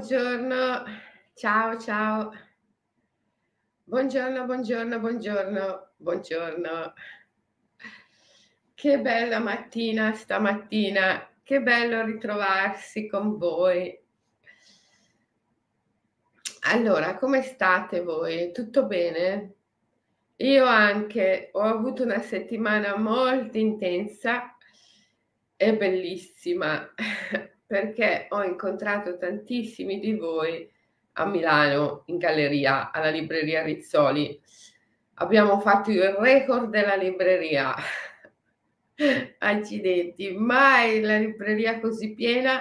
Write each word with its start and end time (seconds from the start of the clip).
Buongiorno, 0.00 0.84
ciao, 1.34 1.78
ciao. 1.78 2.32
Buongiorno, 3.84 4.46
buongiorno, 4.46 4.98
buongiorno, 4.98 5.90
buongiorno. 5.98 6.94
Che 8.74 8.98
bella 8.98 9.40
mattina 9.40 10.14
stamattina, 10.14 11.30
che 11.42 11.60
bello 11.60 12.02
ritrovarsi 12.02 13.08
con 13.08 13.36
voi. 13.36 13.94
Allora, 16.60 17.18
come 17.18 17.42
state 17.42 18.00
voi? 18.00 18.52
Tutto 18.52 18.86
bene? 18.86 19.54
Io 20.36 20.64
anche 20.64 21.50
ho 21.52 21.60
avuto 21.60 22.04
una 22.04 22.22
settimana 22.22 22.96
molto 22.96 23.58
intensa 23.58 24.56
e 25.56 25.76
bellissima 25.76 26.88
perché 27.70 28.26
ho 28.30 28.42
incontrato 28.42 29.16
tantissimi 29.16 30.00
di 30.00 30.14
voi 30.16 30.68
a 31.12 31.24
Milano 31.24 32.02
in 32.06 32.18
galleria 32.18 32.90
alla 32.90 33.10
libreria 33.10 33.62
Rizzoli. 33.62 34.40
Abbiamo 35.14 35.60
fatto 35.60 35.92
il 35.92 36.02
record 36.18 36.68
della 36.68 36.96
libreria. 36.96 37.72
Accidenti, 39.38 40.32
mai 40.32 41.00
la 41.00 41.18
libreria 41.18 41.78
così 41.78 42.12
piena, 42.12 42.60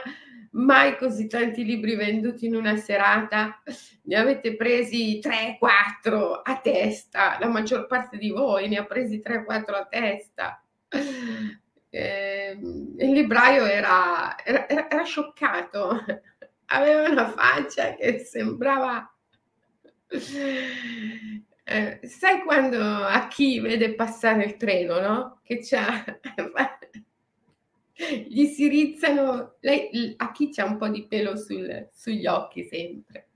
mai 0.52 0.96
così 0.96 1.26
tanti 1.26 1.66
libri 1.66 1.96
venduti 1.96 2.46
in 2.46 2.54
una 2.54 2.76
serata. 2.76 3.64
Ne 4.04 4.16
avete 4.16 4.56
presi 4.56 5.20
3-4 5.20 6.42
a 6.44 6.60
testa, 6.60 7.40
la 7.40 7.48
maggior 7.48 7.88
parte 7.88 8.20
di 8.20 8.30
voi 8.30 8.68
ne 8.68 8.78
ha 8.78 8.86
presi 8.86 9.24
3-4 9.26 9.74
a 9.74 9.86
testa 9.90 10.64
eh, 11.90 12.58
il 12.60 13.12
libraio 13.12 13.66
era, 13.66 14.38
era, 14.44 14.68
era, 14.68 15.04
scioccato, 15.04 16.04
aveva 16.68 17.10
una 17.10 17.30
faccia 17.30 17.96
che 17.96 18.20
sembrava... 18.20 19.14
Eh, 21.72 22.00
sai 22.02 22.42
quando 22.42 22.82
a 22.82 23.28
chi 23.28 23.60
vede 23.60 23.94
passare 23.94 24.44
il 24.44 24.58
treno, 24.58 25.00
no? 25.00 25.40
Che 25.44 25.60
c'ha... 25.62 26.04
gli 28.28 28.46
si 28.46 28.68
rizzano, 28.68 29.56
lei, 29.60 30.14
a 30.18 30.32
chi 30.32 30.52
c'ha 30.52 30.66
un 30.66 30.78
po' 30.78 30.88
di 30.88 31.08
pelo 31.08 31.36
sul, 31.36 31.90
sugli 31.92 32.28
occhi 32.28 32.64
sempre, 32.64 33.30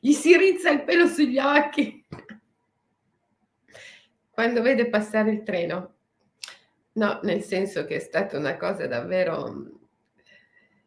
gli 0.00 0.12
si 0.12 0.36
rizza 0.36 0.70
il 0.70 0.84
pelo 0.84 1.06
sugli 1.06 1.38
occhi 1.38 2.04
quando 4.30 4.62
vede 4.62 4.88
passare 4.88 5.30
il 5.30 5.42
treno. 5.42 5.95
No, 6.96 7.20
nel 7.24 7.42
senso 7.42 7.84
che 7.84 7.96
è 7.96 7.98
stata 7.98 8.38
una 8.38 8.56
cosa 8.56 8.86
davvero 8.86 9.80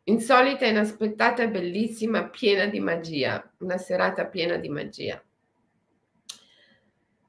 insolita, 0.05 0.65
inaspettata 0.65 1.45
bellissima, 1.47 2.29
piena 2.29 2.65
di 2.65 2.79
magia, 2.79 3.47
una 3.59 3.77
serata 3.77 4.25
piena 4.25 4.57
di 4.57 4.69
magia. 4.69 5.23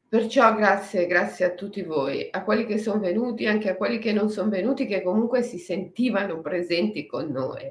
Perciò 0.08 0.54
grazie, 0.54 1.06
grazie 1.06 1.44
a 1.44 1.54
tutti 1.54 1.82
voi, 1.82 2.28
a 2.30 2.42
quelli 2.42 2.64
che 2.64 2.78
sono 2.78 3.00
venuti, 3.00 3.46
anche 3.46 3.68
a 3.68 3.76
quelli 3.76 3.98
che 3.98 4.12
non 4.12 4.30
sono 4.30 4.48
venuti, 4.48 4.86
che 4.86 5.02
comunque 5.02 5.42
si 5.42 5.58
sentivano 5.58 6.40
presenti 6.40 7.04
con 7.06 7.30
noi. 7.30 7.70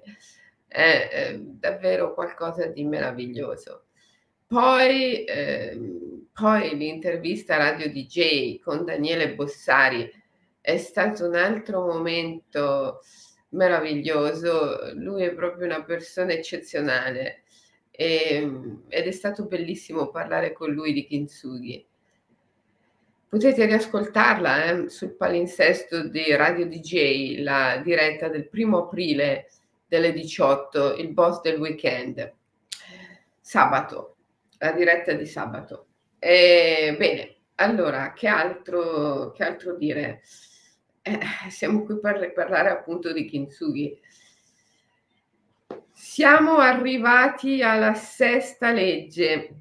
È, 0.68 1.10
è 1.12 1.40
davvero 1.40 2.14
qualcosa 2.14 2.68
di 2.68 2.86
meraviglioso. 2.86 3.86
Poi, 4.46 5.24
eh, 5.26 5.78
poi 6.32 6.78
l'intervista 6.78 7.58
Radio 7.58 7.90
DJ 7.92 8.60
con 8.60 8.86
Daniele 8.86 9.34
Bossari 9.34 10.19
è 10.74 10.78
stato 10.78 11.28
un 11.28 11.36
altro 11.36 11.86
momento 11.86 13.02
meraviglioso. 13.50 14.92
Lui 14.94 15.24
è 15.24 15.34
proprio 15.34 15.66
una 15.66 15.84
persona 15.84 16.34
eccezionale 16.34 17.44
e, 17.92 18.28
ehm, 18.32 18.84
ed 18.88 19.08
è 19.08 19.12
stato 19.12 19.46
bellissimo 19.46 20.10
parlare 20.10 20.54
con 20.54 20.72
lui 20.72 20.94
di 20.94 21.06
Kintsugi. 21.06 21.86
Potete 23.28 23.66
riascoltarla 23.66 24.64
eh, 24.64 24.90
sul 24.90 25.16
palinsesto 25.16 26.08
di 26.08 26.34
Radio 26.36 26.66
DJ, 26.68 27.44
la 27.44 27.80
diretta 27.84 28.28
del 28.28 28.48
primo 28.50 28.86
aprile 28.86 29.50
delle 29.88 30.14
18, 30.14 30.96
il 30.96 31.10
boss 31.10 31.42
del 31.42 31.60
weekend, 31.60 32.34
sabato, 33.40 34.16
la 34.58 34.72
diretta 34.72 35.14
di 35.14 35.28
sabato. 35.28 35.88
E, 36.18 36.96
bene, 36.98 37.36
allora, 37.56 38.14
che 38.14 38.28
altro, 38.28 39.32
che 39.32 39.44
altro 39.44 39.76
dire? 39.76 40.22
Eh, 41.18 41.50
siamo 41.50 41.84
qui 41.84 42.00
per 42.00 42.32
parlare 42.34 42.70
appunto 42.70 43.12
di 43.12 43.26
Kintsugi. 43.26 44.00
Siamo 45.92 46.58
arrivati 46.58 47.62
alla 47.64 47.94
sesta 47.94 48.72
legge. 48.72 49.56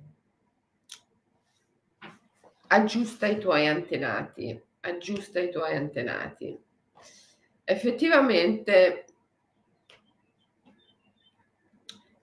Aggiusta 2.69 3.27
i 3.27 3.39
tuoi 3.39 3.67
antenati, 3.67 4.61
aggiusta 4.81 5.41
i 5.41 5.51
tuoi 5.51 5.75
antenati. 5.75 6.57
Effettivamente 7.65 9.07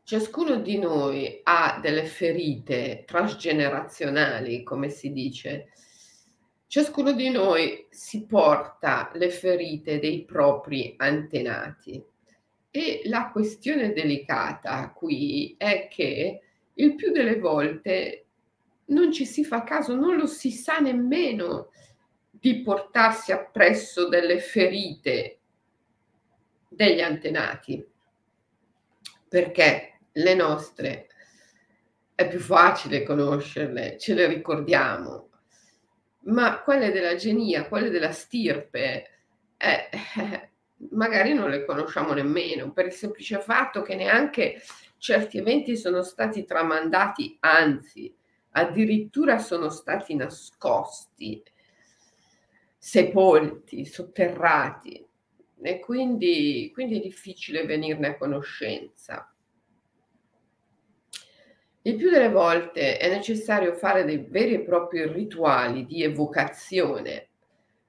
ciascuno 0.04 0.58
di 0.58 0.78
noi 0.78 1.42
ha 1.44 1.80
delle 1.82 2.06
ferite 2.06 3.04
transgenerazionali, 3.08 4.64
come 4.64 4.90
si 4.90 5.12
dice, 5.12 5.72
Ciascuno 6.68 7.14
di 7.14 7.30
noi 7.30 7.88
si 7.90 8.26
porta 8.26 9.12
le 9.14 9.30
ferite 9.30 10.00
dei 10.00 10.26
propri 10.26 10.96
antenati. 10.98 12.04
E 12.70 13.02
la 13.06 13.30
questione 13.32 13.94
delicata 13.94 14.92
qui 14.92 15.56
è 15.58 15.88
che 15.90 16.42
il 16.74 16.96
più 16.96 17.12
delle 17.12 17.40
volte 17.40 18.26
non 18.88 19.12
ci 19.12 19.26
si 19.26 19.46
fa 19.46 19.64
caso, 19.64 19.96
non 19.96 20.18
lo 20.18 20.28
si 20.28 20.52
sa 20.52 20.80
nemmeno 20.80 21.70
di 22.30 22.62
portarsi 22.62 23.32
appresso 23.32 24.10
delle 24.10 24.40
ferite 24.40 25.40
degli 26.68 27.00
antenati, 27.00 27.84
perché 29.28 30.00
le 30.12 30.34
nostre 30.36 31.08
è 32.14 32.28
più 32.28 32.40
facile 32.40 33.04
conoscerle, 33.04 33.98
ce 33.98 34.14
le 34.14 34.28
ricordiamo, 34.28 35.30
ma 36.26 36.62
quelle 36.62 36.92
della 36.92 37.16
genia, 37.16 37.68
quelle 37.68 37.90
della 37.90 38.12
stirpe, 38.12 39.10
eh, 39.58 39.90
eh, 39.92 40.50
magari 40.92 41.34
non 41.34 41.50
le 41.50 41.66
conosciamo 41.66 42.14
nemmeno, 42.14 42.72
per 42.72 42.88
il 42.88 42.94
semplice 42.94 43.40
fatto 43.40 43.82
che 43.82 43.96
neanche 43.96 44.62
certi 44.98 45.38
eventi 45.38 45.78
sono 45.78 46.02
stati 46.02 46.46
tramandati, 46.46 47.38
anzi, 47.42 48.14
addirittura 48.52 49.38
sono 49.38 49.70
stati 49.70 50.16
nascosti, 50.16 51.44
sepolti, 52.78 53.86
sotterrati. 53.86 55.06
E 55.62 55.80
quindi, 55.80 56.70
quindi 56.74 56.98
è 56.98 57.02
difficile 57.02 57.66
venirne 57.66 58.08
a 58.08 58.18
conoscenza. 58.18 59.35
Il 61.88 61.98
più 61.98 62.10
delle 62.10 62.32
volte 62.32 62.98
è 62.98 63.08
necessario 63.10 63.74
fare 63.74 64.06
dei 64.06 64.26
veri 64.28 64.56
e 64.56 64.62
propri 64.62 65.06
rituali 65.06 65.86
di 65.86 66.02
evocazione, 66.02 67.28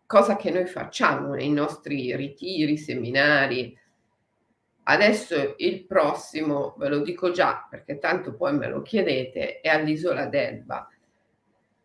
cosa 0.05 0.37
che 0.37 0.51
noi 0.51 0.67
facciamo 0.67 1.33
nei 1.33 1.49
nostri 1.49 2.15
ritiri, 2.15 2.77
seminari. 2.77 3.75
Adesso 4.83 5.55
il 5.57 5.87
prossimo, 5.87 6.75
ve 6.77 6.89
lo 6.89 6.99
dico 6.99 7.31
già 7.31 7.67
perché 7.71 7.97
tanto 7.97 8.35
poi 8.35 8.53
me 8.53 8.69
lo 8.69 8.83
chiedete, 8.83 9.61
è 9.63 9.71
all'isola 9.71 10.27
d'Elba. 10.27 10.91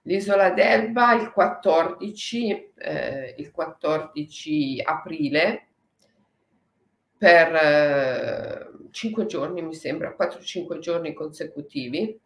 L'isola 0.01 0.50
d'Elba 0.50 1.13
il 1.13 1.31
14, 1.31 2.71
eh, 2.75 3.35
il 3.38 3.51
14 3.51 4.81
aprile 4.83 5.67
per 7.17 7.55
eh, 7.55 8.70
5 8.91 9.25
giorni, 9.25 9.62
mi 9.62 9.74
sembra, 9.74 10.16
4-5 10.18 10.79
giorni 10.79 11.13
consecutivi, 11.13 12.19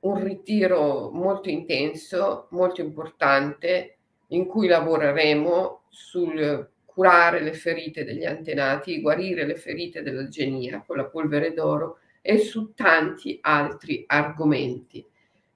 un 0.00 0.22
ritiro 0.22 1.10
molto 1.10 1.48
intenso, 1.48 2.48
molto 2.50 2.80
importante, 2.80 3.96
in 4.28 4.46
cui 4.46 4.66
lavoreremo 4.66 5.84
sul 5.88 6.70
curare 6.84 7.40
le 7.40 7.54
ferite 7.54 8.04
degli 8.04 8.24
antenati, 8.24 9.00
guarire 9.00 9.44
le 9.44 9.56
ferite 9.56 10.02
della 10.02 10.28
genia 10.28 10.82
con 10.86 10.96
la 10.96 11.06
polvere 11.06 11.52
d'oro 11.52 11.98
e 12.22 12.38
su 12.38 12.72
tanti 12.74 13.38
altri 13.40 14.04
argomenti. 14.06 15.04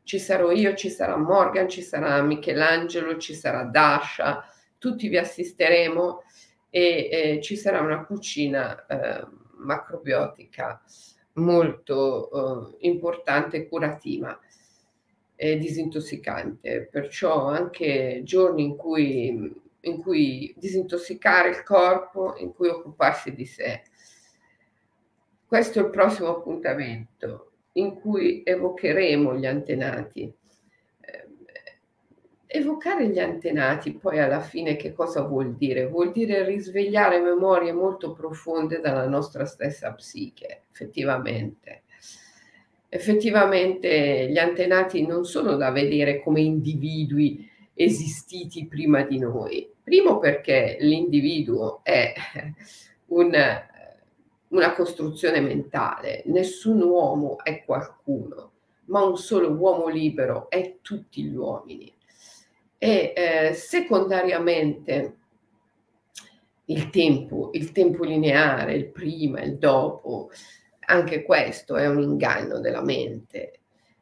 Ci 0.02 0.18
sarò 0.18 0.50
io, 0.50 0.74
ci 0.74 0.90
sarà 0.90 1.16
Morgan, 1.16 1.68
ci 1.68 1.82
sarà 1.82 2.20
Michelangelo, 2.22 3.18
ci 3.18 3.34
sarà 3.34 3.64
Dasha, 3.64 4.44
tutti 4.78 5.08
vi 5.08 5.18
assisteremo 5.18 6.22
e 6.70 7.08
eh, 7.10 7.40
ci 7.42 7.56
sarà 7.56 7.80
una 7.80 8.04
cucina 8.04 8.86
eh, 8.86 9.26
macrobiotica 9.58 10.82
molto 11.34 12.30
eh, 12.30 12.86
importante 12.86 13.68
curativa 13.68 14.38
e 15.36 15.56
disintossicante, 15.56 16.88
perciò 16.90 17.46
anche 17.46 18.22
giorni 18.24 18.64
in 18.64 18.76
cui, 18.76 19.54
in 19.80 20.02
cui 20.02 20.52
disintossicare 20.56 21.50
il 21.50 21.62
corpo, 21.62 22.34
in 22.38 22.52
cui 22.52 22.68
occuparsi 22.68 23.32
di 23.32 23.44
sé. 23.44 23.82
questo 25.46 25.78
è 25.78 25.82
il 25.82 25.90
prossimo 25.90 26.28
appuntamento 26.28 27.52
in 27.72 27.94
cui 28.00 28.42
evocheremo 28.44 29.36
gli 29.36 29.46
antenati. 29.46 30.34
Evocare 32.50 33.08
gli 33.08 33.18
antenati 33.18 33.92
poi 33.92 34.20
alla 34.20 34.40
fine 34.40 34.76
che 34.76 34.94
cosa 34.94 35.20
vuol 35.20 35.54
dire? 35.54 35.86
Vuol 35.86 36.12
dire 36.12 36.46
risvegliare 36.46 37.20
memorie 37.20 37.72
molto 37.72 38.14
profonde 38.14 38.80
dalla 38.80 39.06
nostra 39.06 39.44
stessa 39.44 39.92
psiche, 39.92 40.62
effettivamente. 40.72 41.82
Effettivamente 42.88 44.28
gli 44.30 44.38
antenati 44.38 45.06
non 45.06 45.26
sono 45.26 45.56
da 45.56 45.70
vedere 45.70 46.22
come 46.22 46.40
individui 46.40 47.46
esistiti 47.74 48.66
prima 48.66 49.02
di 49.02 49.18
noi. 49.18 49.70
Primo 49.82 50.18
perché 50.18 50.78
l'individuo 50.80 51.80
è 51.82 52.14
un 53.08 53.30
una 54.48 54.72
costruzione 54.72 55.40
mentale. 55.40 56.22
Nessun 56.26 56.80
uomo 56.80 57.38
è 57.42 57.64
qualcuno, 57.64 58.52
ma 58.86 59.04
un 59.04 59.18
solo 59.18 59.50
uomo 59.52 59.88
libero 59.88 60.48
è 60.48 60.76
tutti 60.80 61.22
gli 61.22 61.34
uomini. 61.34 61.92
E 62.78 63.12
eh, 63.16 63.52
secondariamente 63.54 65.16
il 66.66 66.90
tempo, 66.90 67.50
il 67.52 67.72
tempo 67.72 68.04
lineare, 68.04 68.74
il 68.74 68.90
prima, 68.90 69.40
il 69.40 69.58
dopo, 69.58 70.30
anche 70.86 71.22
questo 71.22 71.76
è 71.76 71.86
un 71.88 72.00
inganno 72.00 72.60
della 72.60 72.82
mente. 72.82 73.60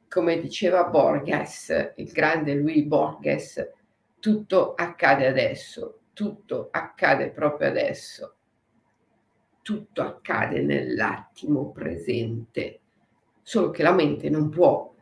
Come 0.08 0.38
diceva 0.40 0.84
Borges, 0.84 1.94
il 1.96 2.11
grande 2.12 2.55
Louis 2.55 2.84
Borges, 2.84 3.70
tutto 4.20 4.75
accade 4.75 5.26
adesso, 5.26 6.00
tutto 6.12 6.69
accade 6.70 7.31
proprio 7.31 7.69
adesso 7.69 8.37
tutto 9.67 10.00
accade 10.00 10.62
nell'attimo 10.62 11.73
presente, 11.73 12.82
solo 13.43 13.70
che 13.70 13.82
la 13.82 13.90
mente 13.90 14.31
non 14.31 14.49
può 14.49 14.94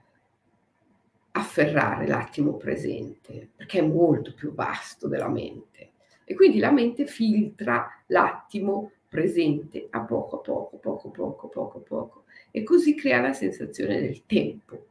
afferrare 1.36 2.06
l'attimo 2.06 2.56
presente, 2.56 3.48
perché 3.56 3.80
è 3.80 3.86
molto 3.86 4.34
più 4.34 4.54
vasto 4.54 5.08
della 5.08 5.28
mente. 5.28 5.90
E 6.24 6.34
quindi 6.34 6.58
la 6.58 6.70
mente 6.70 7.06
filtra 7.06 7.86
l'attimo 8.06 8.92
presente 9.08 9.86
a 9.90 10.00
poco 10.00 10.36
a 10.36 10.40
poco, 10.40 10.76
poco, 10.78 11.10
poco, 11.10 11.48
poco, 11.48 11.80
poco. 11.80 12.24
E 12.50 12.62
così 12.62 12.94
crea 12.94 13.20
la 13.20 13.32
sensazione 13.32 14.00
del 14.00 14.24
tempo. 14.26 14.86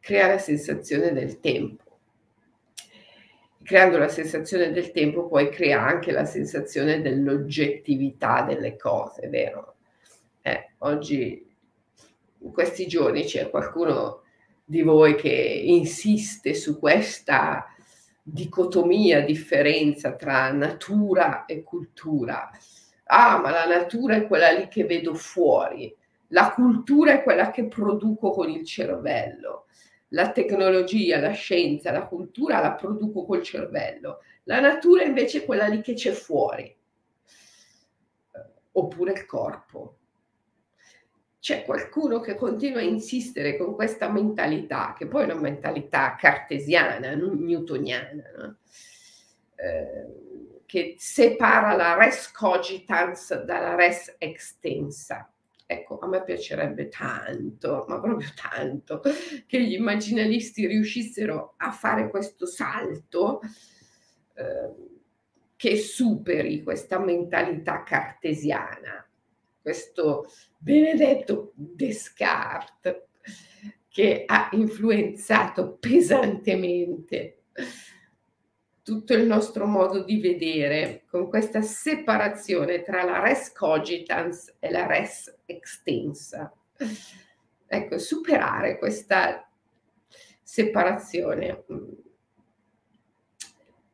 Crea 0.00 0.28
la 0.28 0.38
sensazione 0.38 1.12
del 1.12 1.40
tempo 1.40 1.84
creando 3.64 3.96
la 3.96 4.08
sensazione 4.08 4.70
del 4.72 4.92
tempo 4.92 5.26
poi 5.26 5.48
crea 5.48 5.80
anche 5.80 6.12
la 6.12 6.26
sensazione 6.26 7.00
dell'oggettività 7.00 8.42
delle 8.42 8.76
cose, 8.76 9.28
vero? 9.28 9.76
Eh, 10.42 10.72
oggi, 10.80 11.50
in 12.40 12.52
questi 12.52 12.86
giorni, 12.86 13.24
c'è 13.24 13.48
qualcuno 13.48 14.23
di 14.64 14.82
voi 14.82 15.14
che 15.14 15.30
insiste 15.30 16.54
su 16.54 16.78
questa 16.78 17.66
dicotomia, 18.22 19.20
differenza 19.20 20.14
tra 20.14 20.50
natura 20.50 21.44
e 21.44 21.62
cultura. 21.62 22.50
Ah, 23.04 23.38
ma 23.38 23.50
la 23.50 23.66
natura 23.66 24.16
è 24.16 24.26
quella 24.26 24.50
lì 24.50 24.68
che 24.68 24.84
vedo 24.84 25.14
fuori, 25.14 25.94
la 26.28 26.52
cultura 26.52 27.12
è 27.12 27.22
quella 27.22 27.50
che 27.50 27.66
produco 27.66 28.30
con 28.30 28.48
il 28.48 28.64
cervello 28.64 29.64
la 30.14 30.30
tecnologia, 30.30 31.18
la 31.18 31.32
scienza, 31.32 31.90
la 31.90 32.06
cultura 32.06 32.60
la 32.60 32.72
produco 32.72 33.26
col 33.26 33.42
cervello, 33.42 34.20
la 34.44 34.60
natura 34.60 35.02
invece 35.02 35.38
è 35.38 35.44
quella 35.44 35.66
lì 35.66 35.80
che 35.82 35.94
c'è 35.94 36.12
fuori, 36.12 36.74
oppure 38.72 39.12
il 39.12 39.26
corpo. 39.26 39.98
C'è 41.44 41.62
qualcuno 41.62 42.20
che 42.20 42.36
continua 42.36 42.78
a 42.78 42.84
insistere 42.84 43.58
con 43.58 43.74
questa 43.74 44.08
mentalità, 44.08 44.94
che 44.96 45.06
poi 45.06 45.22
è 45.22 45.24
una 45.24 45.40
mentalità 45.40 46.16
cartesiana, 46.18 47.14
newtoniana, 47.14 48.22
no? 48.38 48.56
eh, 49.56 50.62
che 50.64 50.94
separa 50.96 51.76
la 51.76 51.96
res 51.96 52.30
cogitans 52.32 53.42
dalla 53.44 53.74
res 53.74 54.14
extensa 54.16 55.28
Ecco, 55.66 55.98
a 55.98 56.06
me 56.06 56.22
piacerebbe 56.22 56.88
tanto, 56.88 57.84
ma 57.88 57.98
proprio 57.98 58.28
tanto, 58.34 59.02
che 59.46 59.62
gli 59.62 59.72
immaginalisti 59.72 60.66
riuscissero 60.66 61.54
a 61.56 61.72
fare 61.72 62.08
questo 62.10 62.46
salto 62.46 63.40
eh, 64.34 64.72
che 65.56 65.76
superi 65.76 66.62
questa 66.62 66.98
mentalità 66.98 67.82
cartesiana, 67.82 69.06
questo 69.62 70.26
benedetto 70.64 71.52
Descartes 71.54 73.02
che 73.86 74.24
ha 74.26 74.48
influenzato 74.52 75.76
pesantemente 75.76 77.42
tutto 78.82 79.12
il 79.12 79.26
nostro 79.26 79.66
modo 79.66 80.02
di 80.02 80.20
vedere 80.20 81.04
con 81.06 81.28
questa 81.28 81.60
separazione 81.60 82.82
tra 82.82 83.04
la 83.04 83.20
res 83.20 83.52
cogitans 83.52 84.56
e 84.58 84.70
la 84.70 84.86
res 84.86 85.40
extensa. 85.44 86.50
Ecco, 87.66 87.98
superare 87.98 88.78
questa 88.78 89.46
separazione 90.42 91.64
mm, 91.70 91.92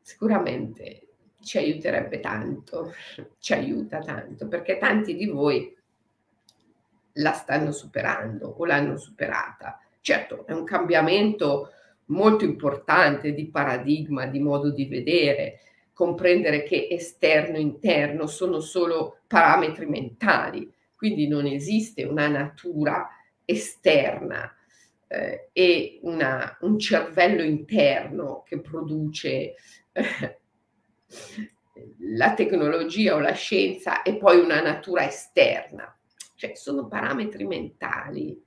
sicuramente 0.01 1.09
ci 1.43 1.59
aiuterebbe 1.59 2.21
tanto, 2.21 2.93
ci 3.39 3.55
aiuta 3.55 3.99
tanto, 3.99 4.47
perché 4.47 4.79
tanti 4.79 5.17
di 5.17 5.27
voi 5.27 5.77
la 7.15 7.33
stanno 7.33 7.73
superando 7.73 8.49
o 8.49 8.65
l'hanno 8.65 8.97
superata. 8.97 9.81
Certo, 10.01 10.47
è 10.47 10.53
un 10.53 10.65
cambiamento 10.65 11.71
molto 12.07 12.45
importante 12.45 13.33
di 13.33 13.49
paradigma, 13.49 14.27
di 14.27 14.41
modo 14.41 14.71
di 14.71 14.87
vedere, 14.87 15.61
comprendere 15.93 16.63
che 16.63 16.89
esterno 16.91 17.57
e 17.57 17.61
interno 17.61 18.27
sono 18.27 18.61
solo 18.61 19.19
parametri 19.27 19.87
mentali, 19.87 20.73
quindi 20.97 21.29
non 21.29 21.47
esiste 21.47 22.05
una 22.05 22.29
natura 22.29 23.09
esterna 23.45 24.55
eh, 25.07 25.49
e 25.53 25.99
una, 26.03 26.57
un 26.61 26.79
cervello 26.79 27.43
interno 27.43 28.43
che 28.47 28.61
produce 28.61 29.55
eh, 29.93 30.39
la 31.99 32.35
tecnologia 32.35 33.15
o 33.15 33.19
la 33.19 33.33
scienza 33.33 34.03
e 34.03 34.17
poi 34.17 34.39
una 34.39 34.61
natura 34.61 35.07
esterna. 35.07 35.95
Cioè 36.41 36.55
sono 36.55 36.89
parametri 36.89 37.45
mentali 37.45 38.43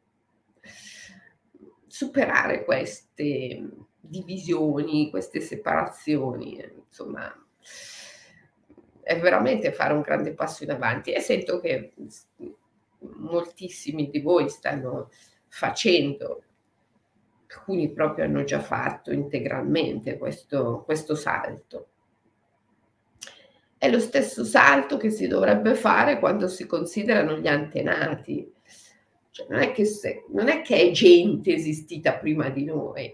superare 1.85 2.65
queste 2.65 3.69
divisioni, 3.99 5.11
queste 5.11 5.39
separazioni, 5.39 6.59
insomma, 6.87 7.31
è 9.03 9.19
veramente 9.19 9.71
fare 9.71 9.93
un 9.93 10.01
grande 10.01 10.33
passo 10.33 10.63
in 10.63 10.71
avanti 10.71 11.11
e 11.11 11.19
sento 11.19 11.59
che 11.59 11.93
moltissimi 12.97 14.09
di 14.09 14.21
voi 14.21 14.49
stanno 14.49 15.11
facendo, 15.47 16.43
alcuni 17.45 17.91
proprio 17.91 18.25
hanno 18.25 18.43
già 18.43 18.59
fatto 18.59 19.11
integralmente 19.11 20.17
questo, 20.17 20.81
questo 20.83 21.13
salto. 21.13 21.89
È 23.83 23.89
lo 23.89 23.99
stesso 23.99 24.45
salto 24.45 24.95
che 24.95 25.09
si 25.09 25.27
dovrebbe 25.27 25.75
fare 25.75 26.17
quando 26.17 26.47
si 26.47 26.65
considerano 26.65 27.37
gli 27.37 27.47
antenati, 27.47 28.49
cioè, 29.29 29.45
non, 29.49 29.59
è 29.59 29.73
che 29.73 29.83
se, 29.83 30.23
non 30.29 30.47
è 30.47 30.61
che 30.61 30.77
è 30.77 30.91
gente 30.91 31.53
esistita 31.53 32.13
prima 32.13 32.47
di 32.47 32.63
noi. 32.63 33.13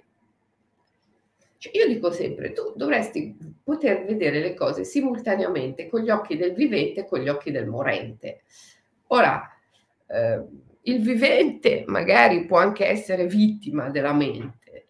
Cioè, 1.57 1.75
io 1.75 1.87
dico 1.87 2.11
sempre, 2.11 2.51
tu 2.51 2.73
dovresti 2.75 3.35
poter 3.63 4.05
vedere 4.05 4.41
le 4.41 4.53
cose 4.53 4.83
simultaneamente 4.83 5.89
con 5.89 6.01
gli 6.01 6.11
occhi 6.11 6.37
del 6.37 6.53
vivente 6.53 6.99
e 6.99 7.07
con 7.07 7.17
gli 7.21 7.29
occhi 7.29 7.49
del 7.49 7.65
morente. 7.65 8.43
Ora, 9.07 9.51
eh, 10.05 10.43
il 10.83 11.01
vivente 11.01 11.83
magari 11.87 12.45
può 12.45 12.59
anche 12.59 12.85
essere 12.85 13.25
vittima 13.25 13.89
della 13.89 14.13
mente, 14.13 14.85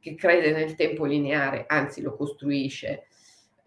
che 0.00 0.16
crede 0.16 0.50
nel 0.50 0.74
tempo 0.74 1.04
lineare, 1.04 1.66
anzi 1.68 2.02
lo 2.02 2.16
costruisce, 2.16 3.04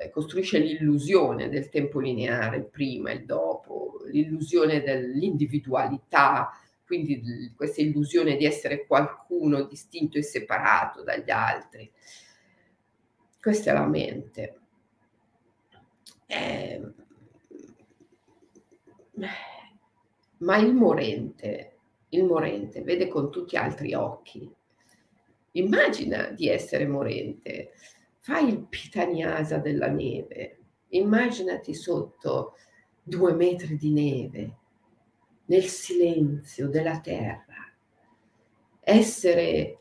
eh, 0.03 0.09
costruisce 0.09 0.59
l'illusione 0.59 1.49
del 1.49 1.69
tempo 1.69 1.99
lineare, 1.99 2.57
il 2.57 2.65
prima, 2.65 3.11
il 3.11 3.25
dopo, 3.25 3.99
l'illusione 4.05 4.81
dell'individualità, 4.81 6.51
quindi 6.85 7.51
questa 7.55 7.81
illusione 7.81 8.35
di 8.35 8.45
essere 8.45 8.85
qualcuno 8.85 9.63
distinto 9.63 10.17
e 10.17 10.23
separato 10.23 11.03
dagli 11.03 11.31
altri. 11.31 11.89
Questa 13.39 13.71
è 13.71 13.73
la 13.73 13.87
mente. 13.87 14.57
Eh, 16.25 16.81
ma 20.37 20.57
il 20.57 20.73
morente, 20.73 21.77
il 22.09 22.23
morente 22.25 22.81
vede 22.81 23.07
con 23.07 23.31
tutti 23.31 23.55
altri 23.55 23.93
occhi. 23.93 24.51
Immagina 25.51 26.29
di 26.31 26.49
essere 26.49 26.87
morente, 26.87 27.73
fai 28.23 28.47
il 28.47 28.67
pitaniasa 28.69 29.57
della 29.57 29.89
neve, 29.89 30.59
immaginati 30.89 31.73
sotto 31.73 32.55
due 33.03 33.33
metri 33.33 33.75
di 33.75 33.91
neve, 33.91 34.57
nel 35.47 35.65
silenzio 35.65 36.69
della 36.69 37.01
terra, 37.01 37.69
essere 38.79 39.77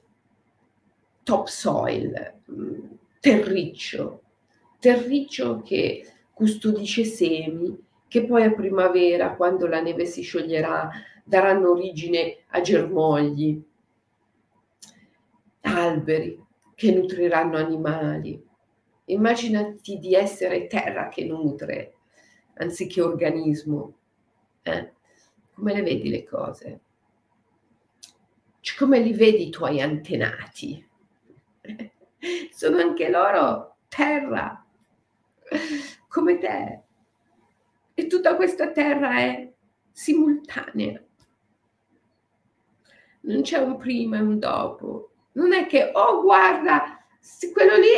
topsoil, 1.23 2.41
mm, 2.51 2.91
terriccio, 3.21 4.23
terriccio 4.81 5.63
che 5.63 6.13
custodisce 6.33 7.05
semi 7.05 7.81
che 8.09 8.25
poi 8.25 8.43
a 8.43 8.53
primavera, 8.53 9.37
quando 9.37 9.69
la 9.69 9.81
neve 9.81 10.05
si 10.05 10.23
scioglierà, 10.23 10.91
daranno 11.23 11.71
origine 11.71 12.39
a 12.49 12.61
germogli, 12.61 13.63
alberi 15.61 16.51
che 16.83 16.91
nutriranno 16.91 17.59
animali. 17.59 18.45
Immaginati 19.05 20.01
di 20.01 20.17
essere 20.17 20.67
terra 20.67 21.07
che 21.07 21.25
nutre, 21.25 21.95
anziché 22.55 23.01
organismo. 23.01 23.99
Eh? 24.63 24.93
Come 25.53 25.75
le 25.75 25.83
vedi 25.83 26.09
le 26.09 26.25
cose? 26.25 26.81
Come 28.77 28.99
li 28.99 29.13
vedi 29.13 29.47
i 29.47 29.51
tuoi 29.51 29.81
antenati? 29.81 30.85
Sono 32.51 32.79
anche 32.79 33.09
loro 33.11 33.77
terra, 33.87 34.67
come 36.09 36.39
te. 36.39 36.83
E 37.95 38.07
tutta 38.09 38.35
questa 38.35 38.73
terra 38.73 39.19
è 39.19 39.53
simultanea. 39.93 41.01
Non 43.21 43.43
c'è 43.43 43.59
un 43.59 43.77
prima 43.77 44.17
e 44.17 44.23
un 44.23 44.41
dopo. 44.41 45.12
Non 45.33 45.53
è 45.53 45.67
che, 45.67 45.91
oh 45.93 46.23
guarda, 46.23 47.05
quello 47.53 47.77
lì, 47.77 47.91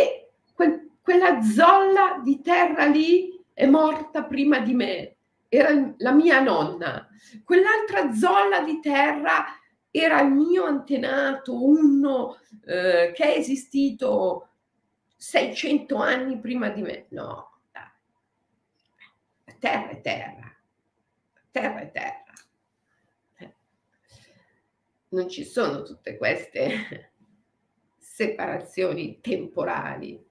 quel, 0.54 0.90
quella 1.02 1.42
zolla 1.42 2.20
di 2.22 2.40
terra 2.40 2.84
lì 2.86 3.42
è 3.52 3.66
morta 3.66 4.24
prima 4.24 4.60
di 4.60 4.74
me. 4.74 5.16
Era 5.48 5.94
la 5.98 6.12
mia 6.12 6.40
nonna. 6.40 7.08
Quell'altra 7.44 8.12
zolla 8.12 8.60
di 8.60 8.80
terra 8.80 9.44
era 9.90 10.20
il 10.20 10.30
mio 10.32 10.64
antenato, 10.64 11.64
uno 11.64 12.38
eh, 12.64 13.12
che 13.14 13.34
è 13.34 13.38
esistito 13.38 14.48
600 15.16 15.96
anni 15.96 16.38
prima 16.40 16.68
di 16.68 16.82
me. 16.82 17.06
No, 17.10 17.54
terra 19.64 19.88
è 19.88 20.00
terra, 20.02 20.54
terra 21.50 21.80
è 21.80 21.90
terra. 21.90 22.32
Eh. 23.38 23.54
Non 25.08 25.30
ci 25.30 25.42
sono 25.44 25.82
tutte 25.82 26.18
queste 26.18 27.12
separazioni 28.14 29.18
temporali 29.20 30.24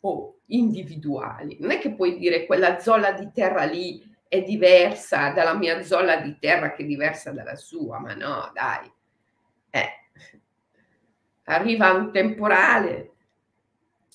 o 0.00 0.40
individuali. 0.48 1.56
Non 1.58 1.70
è 1.70 1.78
che 1.78 1.94
puoi 1.94 2.18
dire 2.18 2.44
quella 2.44 2.78
zolla 2.80 3.12
di 3.12 3.30
terra 3.32 3.64
lì 3.64 4.14
è 4.28 4.42
diversa 4.42 5.30
dalla 5.30 5.54
mia 5.54 5.82
zolla 5.82 6.18
di 6.18 6.36
terra 6.38 6.74
che 6.74 6.82
è 6.82 6.86
diversa 6.86 7.30
dalla 7.30 7.56
sua, 7.56 7.98
ma 7.98 8.12
no, 8.12 8.50
dai. 8.52 8.92
Eh. 9.70 9.88
Arriva 11.44 11.92
un 11.92 12.12
temporale, 12.12 13.12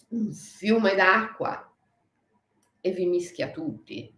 un 0.10 0.32
fiume 0.32 0.94
d'acqua 0.94 1.68
e 2.80 2.92
vi 2.92 3.08
mischia 3.08 3.50
tutti 3.50 4.18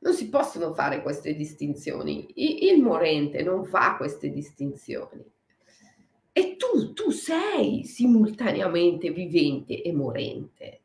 non 0.00 0.14
si 0.14 0.28
possono 0.28 0.72
fare 0.74 1.02
queste 1.02 1.34
distinzioni. 1.34 2.28
Il 2.36 2.80
morente 2.80 3.42
non 3.42 3.64
fa 3.64 3.96
queste 3.96 4.30
distinzioni. 4.30 5.37
Tu, 6.94 7.10
sei 7.10 7.84
simultaneamente 7.84 9.10
vivente 9.10 9.82
e 9.82 9.92
morente. 9.92 10.80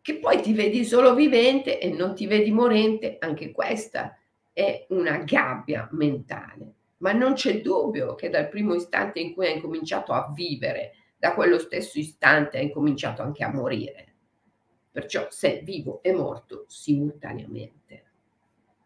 Che 0.00 0.18
poi 0.18 0.40
ti 0.40 0.52
vedi 0.52 0.84
solo 0.84 1.14
vivente 1.14 1.78
e 1.80 1.90
non 1.90 2.14
ti 2.14 2.26
vedi 2.26 2.50
morente, 2.50 3.16
anche 3.18 3.50
questa 3.50 4.16
è 4.52 4.86
una 4.90 5.18
gabbia 5.18 5.88
mentale. 5.92 6.74
Ma 6.98 7.12
non 7.12 7.34
c'è 7.34 7.60
dubbio 7.60 8.14
che 8.14 8.28
dal 8.28 8.48
primo 8.48 8.74
istante 8.74 9.20
in 9.20 9.34
cui 9.34 9.46
hai 9.46 9.54
incominciato 9.54 10.12
a 10.12 10.32
vivere, 10.34 10.94
da 11.18 11.34
quello 11.34 11.58
stesso 11.58 11.98
istante 11.98 12.58
hai 12.58 12.64
incominciato 12.64 13.22
anche 13.22 13.44
a 13.44 13.52
morire. 13.52 14.14
Perciò 14.90 15.28
sei 15.30 15.62
vivo 15.62 16.00
e 16.02 16.12
morto 16.12 16.64
simultaneamente. 16.68 18.04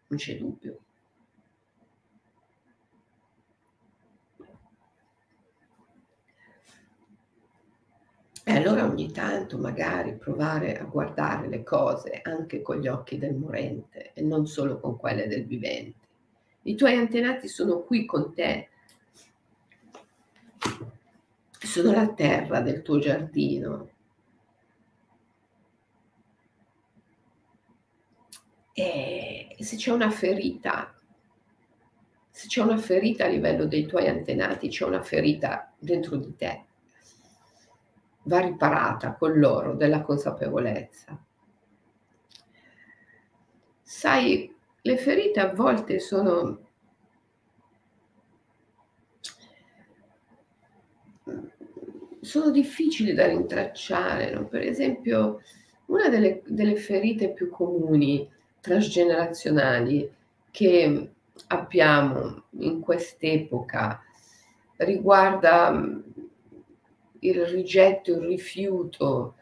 Non 0.07 0.19
c'è 0.19 0.37
dubbio. 0.37 0.79
E 8.45 8.51
allora 8.51 8.85
ogni 8.85 9.11
tanto 9.11 9.57
magari 9.57 10.15
provare 10.15 10.77
a 10.77 10.83
guardare 10.83 11.47
le 11.47 11.63
cose 11.63 12.19
anche 12.21 12.61
con 12.61 12.79
gli 12.79 12.87
occhi 12.87 13.17
del 13.17 13.35
morente 13.35 14.11
e 14.13 14.21
non 14.21 14.45
solo 14.47 14.79
con 14.79 14.97
quelle 14.97 15.27
del 15.27 15.45
vivente. 15.45 16.07
I 16.63 16.75
tuoi 16.75 16.95
antenati 16.95 17.47
sono 17.47 17.81
qui 17.83 18.05
con 18.05 18.33
te, 18.33 18.69
sono 21.59 21.91
la 21.91 22.13
terra 22.13 22.59
del 22.61 22.81
tuo 22.81 22.99
giardino, 22.99 23.89
E 28.75 29.55
se 29.59 29.75
c'è 29.75 29.91
una 29.91 30.09
ferita, 30.09 30.95
se 32.31 32.47
c'è 32.47 32.61
una 32.61 32.77
ferita 32.77 33.25
a 33.25 33.27
livello 33.27 33.65
dei 33.65 33.85
tuoi 33.85 34.07
antenati, 34.07 34.67
c'è 34.67 34.83
una 34.83 35.03
ferita 35.03 35.71
dentro 35.77 36.17
di 36.17 36.35
te, 36.35 36.65
va 38.23 38.39
riparata 38.39 39.13
con 39.15 39.37
loro 39.37 39.73
della 39.73 40.01
consapevolezza. 40.01 41.21
Sai, 43.81 44.53
le 44.81 44.97
ferite 44.97 45.39
a 45.39 45.53
volte 45.53 45.99
sono 45.99 46.59
sono 52.21 52.51
difficili 52.51 53.13
da 53.13 53.27
rintracciare. 53.27 54.31
No? 54.33 54.47
Per 54.47 54.61
esempio, 54.61 55.41
una 55.87 56.09
delle, 56.09 56.41
delle 56.45 56.75
ferite 56.75 57.31
più 57.33 57.49
comuni 57.49 58.29
transgenerazionali 58.59 60.09
che 60.49 61.11
abbiamo 61.47 62.45
in 62.59 62.79
quest'epoca 62.79 64.01
riguarda 64.77 65.71
il 67.27 67.45
rigetto, 67.45 68.11
il 68.11 68.27
rifiuto 68.27 69.35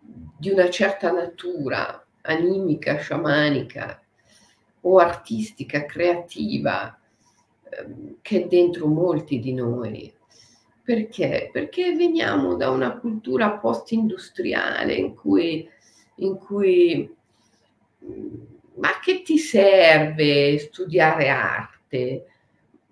di 0.00 0.50
una 0.50 0.68
certa 0.70 1.10
natura 1.12 2.04
animica, 2.22 2.96
sciamanica 2.96 4.00
o 4.82 4.98
artistica, 4.98 5.84
creativa, 5.84 6.98
ehm, 7.70 8.16
che 8.20 8.44
è 8.44 8.46
dentro 8.46 8.86
molti 8.86 9.38
di 9.38 9.54
noi. 9.54 10.12
Perché? 10.82 11.50
Perché 11.52 11.94
veniamo 11.94 12.56
da 12.56 12.70
una 12.70 12.98
cultura 12.98 13.52
post-industriale 13.52 14.94
in 14.94 15.14
cui, 15.14 15.68
in 16.16 16.36
cui 16.38 17.16
ma 18.74 18.98
che 19.00 19.22
ti 19.22 19.38
serve 19.38 20.58
studiare 20.58 21.28
arte? 21.28 22.26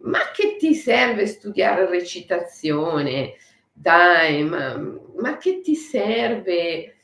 Ma 0.02 0.18
che 0.32 0.56
ti 0.58 0.74
serve 0.74 1.26
studiare 1.26 1.88
recitazione? 1.88 3.34
Dai, 3.80 4.44
ma, 4.44 4.76
ma 4.76 5.38
che 5.38 5.62
ti 5.62 5.74
serve 5.74 6.96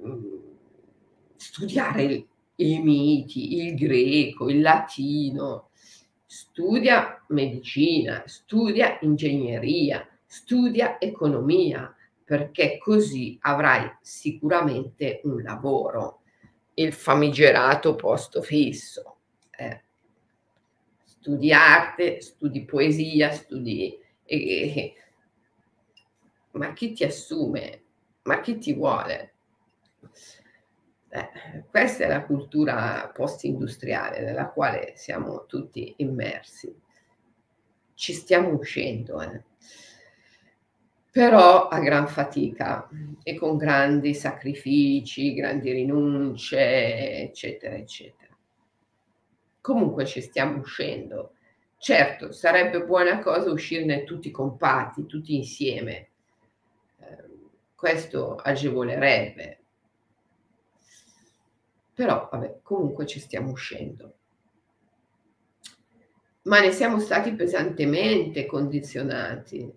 mm, 0.00 0.34
studiare 1.36 2.26
i 2.56 2.78
miti, 2.78 3.58
il 3.58 3.74
greco, 3.74 4.48
il 4.48 4.62
latino? 4.62 5.68
Studia 6.24 7.22
medicina, 7.28 8.22
studia 8.24 8.96
ingegneria, 9.02 10.08
studia 10.24 10.98
economia, 10.98 11.94
perché 12.24 12.78
così 12.78 13.36
avrai 13.42 13.94
sicuramente 14.00 15.20
un 15.24 15.42
lavoro 15.42 16.22
il 16.74 16.94
famigerato 16.94 17.94
posto 17.94 18.40
fisso. 18.40 19.16
Eh. 19.50 19.82
Studi 21.04 21.52
arte, 21.52 22.22
studi 22.22 22.64
poesia, 22.64 23.32
studi... 23.32 23.98
Eh, 24.24 24.94
ma 26.52 26.72
chi 26.72 26.92
ti 26.92 27.04
assume? 27.04 27.82
Ma 28.22 28.40
chi 28.40 28.58
ti 28.58 28.72
vuole? 28.74 29.34
Eh, 31.08 31.64
questa 31.70 32.04
è 32.04 32.08
la 32.08 32.24
cultura 32.24 33.10
post-industriale 33.14 34.20
nella 34.20 34.48
quale 34.48 34.92
siamo 34.96 35.46
tutti 35.46 35.94
immersi. 35.98 36.74
Ci 37.94 38.12
stiamo 38.12 38.50
uscendo. 38.54 39.20
Eh 39.20 39.42
però 41.12 41.68
a 41.68 41.78
gran 41.80 42.08
fatica 42.08 42.88
e 43.22 43.34
con 43.34 43.58
grandi 43.58 44.14
sacrifici, 44.14 45.34
grandi 45.34 45.70
rinunce, 45.70 47.20
eccetera, 47.20 47.74
eccetera. 47.74 48.34
Comunque 49.60 50.06
ci 50.06 50.22
stiamo 50.22 50.60
uscendo. 50.60 51.34
Certo, 51.76 52.32
sarebbe 52.32 52.82
buona 52.84 53.18
cosa 53.18 53.50
uscirne 53.50 54.04
tutti 54.04 54.30
compatti, 54.30 55.04
tutti 55.04 55.36
insieme. 55.36 56.11
Questo 57.82 58.36
agevolerebbe. 58.36 59.58
Però, 61.92 62.28
vabbè, 62.30 62.60
comunque 62.62 63.06
ci 63.06 63.18
stiamo 63.18 63.50
uscendo. 63.50 64.14
ma 66.42 66.60
ne 66.60 66.70
siamo 66.70 67.00
stati 67.00 67.34
pesantemente 67.34 68.46
condizionati 68.46 69.68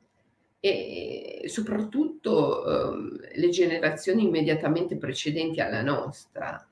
e 0.59 1.45
soprattutto 1.47 2.61
um, 2.63 3.19
le 3.33 3.49
generazioni 3.49 4.23
immediatamente 4.23 4.97
precedenti 4.97 5.59
alla 5.59 5.81
nostra, 5.81 6.63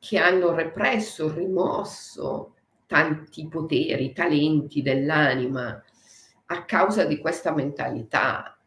che 0.00 0.18
hanno 0.18 0.52
represso, 0.52 1.32
rimosso 1.32 2.56
tanti 2.86 3.46
poteri, 3.46 4.12
talenti 4.12 4.82
dell'anima 4.82 5.80
a 6.46 6.64
causa 6.64 7.04
di 7.04 7.18
questa 7.18 7.54
mentalità. 7.54 8.57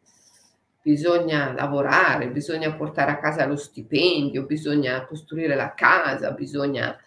Bisogna 0.82 1.52
lavorare, 1.52 2.28
bisogna 2.28 2.74
portare 2.74 3.12
a 3.12 3.18
casa 3.18 3.46
lo 3.46 3.56
stipendio, 3.56 4.44
bisogna 4.44 5.04
costruire 5.06 5.54
la 5.54 5.74
casa, 5.74 6.32
bisogna... 6.32 6.98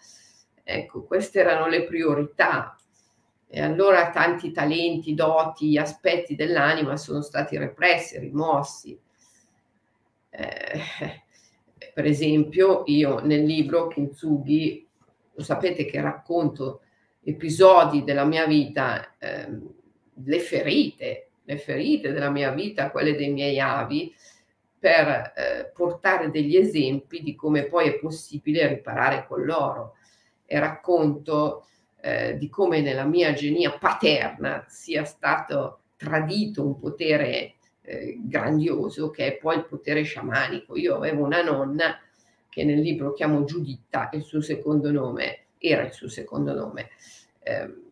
Ecco, 0.68 1.04
queste 1.04 1.40
erano 1.40 1.68
le 1.68 1.84
priorità 1.84 2.76
e 3.48 3.60
allora 3.60 4.10
tanti 4.10 4.50
talenti, 4.50 5.14
doti, 5.14 5.78
aspetti 5.78 6.34
dell'anima 6.34 6.96
sono 6.96 7.22
stati 7.22 7.56
repressi, 7.56 8.18
rimossi. 8.18 8.98
Eh, 10.30 10.80
per 11.94 12.04
esempio, 12.04 12.82
io 12.86 13.20
nel 13.20 13.44
libro 13.44 13.86
Kintsugi, 13.86 14.88
lo 15.34 15.42
sapete 15.42 15.84
che 15.84 16.00
racconto 16.00 16.80
episodi 17.22 18.02
della 18.02 18.24
mia 18.24 18.46
vita, 18.46 19.16
eh, 19.18 19.58
le 20.12 20.40
ferite, 20.40 21.30
le 21.46 21.58
ferite 21.58 22.12
della 22.12 22.30
mia 22.30 22.50
vita, 22.50 22.90
quelle 22.90 23.14
dei 23.14 23.30
miei 23.32 23.58
avi, 23.58 24.14
per 24.78 25.32
eh, 25.34 25.70
portare 25.74 26.30
degli 26.30 26.56
esempi 26.56 27.22
di 27.22 27.34
come 27.34 27.64
poi 27.64 27.88
è 27.88 27.98
possibile 27.98 28.66
riparare 28.68 29.24
con 29.26 29.42
loro. 29.42 29.94
E 30.44 30.58
racconto 30.58 31.66
eh, 32.00 32.36
di 32.36 32.48
come 32.48 32.80
nella 32.80 33.04
mia 33.04 33.32
genia 33.32 33.76
paterna 33.78 34.64
sia 34.68 35.04
stato 35.04 35.80
tradito 35.96 36.64
un 36.64 36.78
potere 36.78 37.54
eh, 37.82 38.18
grandioso 38.20 39.10
che 39.10 39.26
è 39.26 39.36
poi 39.36 39.56
il 39.56 39.66
potere 39.66 40.02
sciamanico. 40.02 40.76
Io 40.76 40.96
avevo 40.96 41.24
una 41.24 41.42
nonna 41.42 41.98
che 42.48 42.64
nel 42.64 42.80
libro 42.80 43.12
chiamo 43.12 43.44
Giuditta, 43.44 44.10
il 44.12 44.22
suo 44.22 44.40
secondo 44.40 44.90
nome, 44.90 45.46
era 45.58 45.82
il 45.82 45.92
suo 45.92 46.08
secondo 46.08 46.54
nome. 46.54 46.90
Eh, 47.42 47.85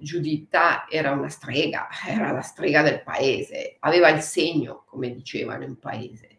Giuditta 0.00 0.86
era 0.88 1.12
una 1.12 1.28
strega, 1.28 1.88
era 2.06 2.32
la 2.32 2.40
strega 2.40 2.82
del 2.82 3.02
paese, 3.02 3.76
aveva 3.80 4.08
il 4.10 4.20
segno, 4.20 4.84
come 4.86 5.12
dicevano 5.12 5.64
in 5.64 5.78
paese. 5.78 6.38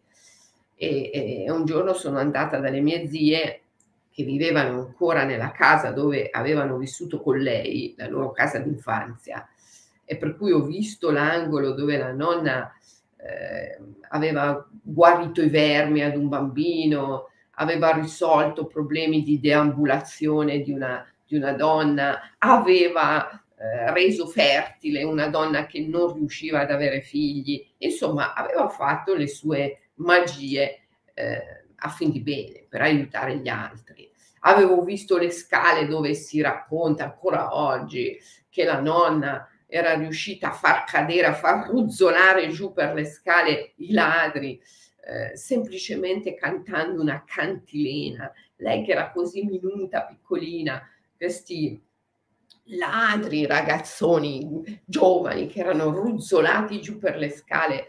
E, 0.74 1.10
e 1.44 1.50
un 1.50 1.64
giorno 1.64 1.92
sono 1.92 2.18
andata 2.18 2.58
dalle 2.58 2.80
mie 2.80 3.08
zie 3.08 3.62
che 4.10 4.24
vivevano 4.24 4.80
ancora 4.80 5.24
nella 5.24 5.52
casa 5.52 5.90
dove 5.90 6.28
avevano 6.30 6.76
vissuto 6.76 7.20
con 7.20 7.38
lei, 7.38 7.94
la 7.96 8.08
loro 8.08 8.32
casa 8.32 8.58
d'infanzia, 8.58 9.48
e 10.04 10.16
per 10.16 10.36
cui 10.36 10.52
ho 10.52 10.62
visto 10.62 11.10
l'angolo 11.10 11.72
dove 11.72 11.96
la 11.98 12.12
nonna 12.12 12.72
eh, 13.16 13.78
aveva 14.08 14.66
guarito 14.70 15.42
i 15.42 15.48
vermi 15.48 16.02
ad 16.02 16.16
un 16.16 16.28
bambino, 16.28 17.28
aveva 17.52 17.92
risolto 17.92 18.66
problemi 18.66 19.22
di 19.22 19.38
deambulazione 19.38 20.62
di 20.62 20.72
una, 20.72 21.06
di 21.26 21.36
una 21.36 21.52
donna, 21.52 22.34
aveva 22.38 23.40
eh, 23.58 23.92
reso 23.92 24.26
fertile 24.26 25.02
una 25.02 25.28
donna 25.28 25.66
che 25.66 25.80
non 25.80 26.12
riusciva 26.12 26.60
ad 26.60 26.70
avere 26.70 27.00
figli, 27.00 27.66
insomma 27.78 28.34
aveva 28.34 28.68
fatto 28.68 29.14
le 29.14 29.26
sue 29.26 29.90
magie 29.94 30.80
eh, 31.14 31.64
a 31.74 31.88
fin 31.88 32.10
di 32.10 32.20
bene 32.20 32.66
per 32.68 32.82
aiutare 32.82 33.36
gli 33.38 33.48
altri 33.48 34.08
avevo 34.40 34.82
visto 34.82 35.16
le 35.16 35.30
scale 35.30 35.86
dove 35.86 36.14
si 36.14 36.40
racconta 36.40 37.04
ancora 37.04 37.56
oggi 37.56 38.18
che 38.48 38.64
la 38.64 38.80
nonna 38.80 39.48
era 39.66 39.94
riuscita 39.94 40.50
a 40.50 40.52
far 40.52 40.84
cadere, 40.84 41.26
a 41.26 41.34
far 41.34 41.68
ruzzolare 41.68 42.48
giù 42.48 42.72
per 42.72 42.94
le 42.94 43.04
scale 43.04 43.72
i 43.76 43.92
ladri, 43.92 44.60
eh, 45.04 45.36
semplicemente 45.36 46.34
cantando 46.34 47.00
una 47.00 47.22
cantilena. 47.26 48.32
Lei 48.56 48.84
che 48.84 48.92
era 48.92 49.10
così 49.10 49.44
minuta, 49.44 50.04
piccolina, 50.04 50.82
questi 51.16 51.80
ladri, 52.68 53.46
ragazzoni 53.46 54.82
giovani 54.84 55.46
che 55.46 55.60
erano 55.60 55.90
ruzzolati 55.90 56.80
giù 56.80 56.98
per 56.98 57.16
le 57.16 57.30
scale 57.30 57.88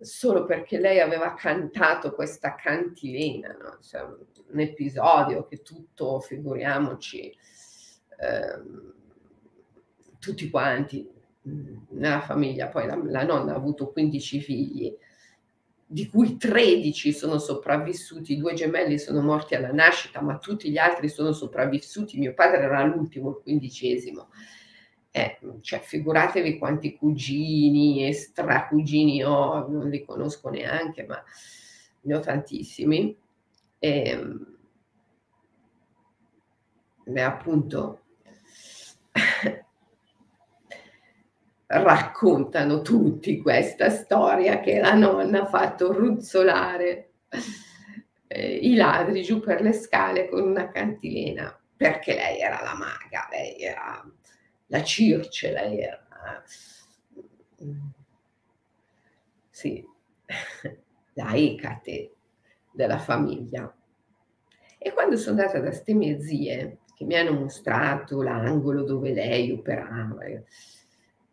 solo 0.00 0.44
perché 0.44 0.78
lei 0.78 1.00
aveva 1.00 1.34
cantato 1.34 2.14
questa 2.14 2.54
cantilena, 2.54 3.56
no? 3.58 3.78
cioè, 3.80 4.02
un 4.02 4.60
episodio 4.60 5.46
che 5.46 5.62
tutto, 5.62 6.20
figuriamoci, 6.20 7.34
ehm, 8.18 8.94
tutti 10.18 10.50
quanti 10.50 11.10
mm, 11.48 11.76
nella 11.90 12.20
famiglia, 12.20 12.68
poi 12.68 12.86
la, 12.86 13.00
la, 13.02 13.24
nonna 13.24 13.52
ha 13.52 13.56
avuto 13.56 13.90
15 13.90 14.40
figli, 14.40 14.96
di 15.88 16.08
cui 16.08 16.36
13 16.36 17.12
sono 17.12 17.38
sopravvissuti, 17.38 18.36
due 18.36 18.54
gemelli 18.54 18.98
sono 18.98 19.20
morti 19.22 19.54
alla 19.54 19.70
nascita, 19.70 20.20
ma 20.20 20.38
tutti 20.38 20.70
gli 20.70 20.78
altri 20.78 21.08
sono 21.08 21.32
sopravvissuti, 21.32 22.18
mio 22.18 22.34
padre 22.34 22.58
era 22.58 22.82
l'ultimo, 22.84 23.30
il 23.30 23.40
quindicesimo. 23.42 24.28
Eh, 25.12 25.38
cioè, 25.60 25.78
figuratevi 25.78 26.58
quanti 26.58 26.96
cugini 26.96 28.06
e 28.06 28.12
stracugini 28.12 29.22
ho, 29.22 29.66
non 29.68 29.88
li 29.88 30.04
conosco 30.04 30.50
neanche, 30.50 31.06
ma 31.06 31.22
ne 32.02 32.14
ho 32.14 32.20
tantissimi. 32.20 33.16
E, 33.78 34.20
beh, 37.04 37.22
appunto, 37.22 38.00
raccontano 41.66 42.80
tutti 42.80 43.38
questa 43.40 43.90
storia 43.90 44.60
che 44.60 44.78
la 44.78 44.94
nonna 44.94 45.42
ha 45.42 45.46
fatto 45.46 45.92
ruzzolare 45.92 47.10
eh, 48.28 48.54
i 48.56 48.74
ladri 48.74 49.22
giù 49.22 49.40
per 49.40 49.60
le 49.60 49.72
scale 49.72 50.28
con 50.28 50.42
una 50.42 50.68
cantilena, 50.68 51.58
perché 51.76 52.14
lei 52.14 52.40
era 52.40 52.62
la 52.62 52.74
maga, 52.74 53.28
lei 53.30 53.60
era 53.60 54.04
la 54.66 54.82
Circe, 54.82 55.52
lei 55.52 55.80
era... 55.80 56.44
Sì, 59.50 59.84
la 61.14 61.34
Ecate 61.34 62.14
della 62.72 62.98
famiglia. 62.98 63.74
E 64.78 64.92
quando 64.92 65.16
sono 65.16 65.40
andata 65.40 65.58
da 65.58 65.72
ste 65.72 65.94
mie 65.94 66.20
zie, 66.20 66.78
che 66.94 67.04
mi 67.04 67.14
hanno 67.14 67.32
mostrato 67.32 68.22
l'angolo 68.22 68.82
dove 68.82 69.12
lei 69.12 69.50
operava, 69.50 70.24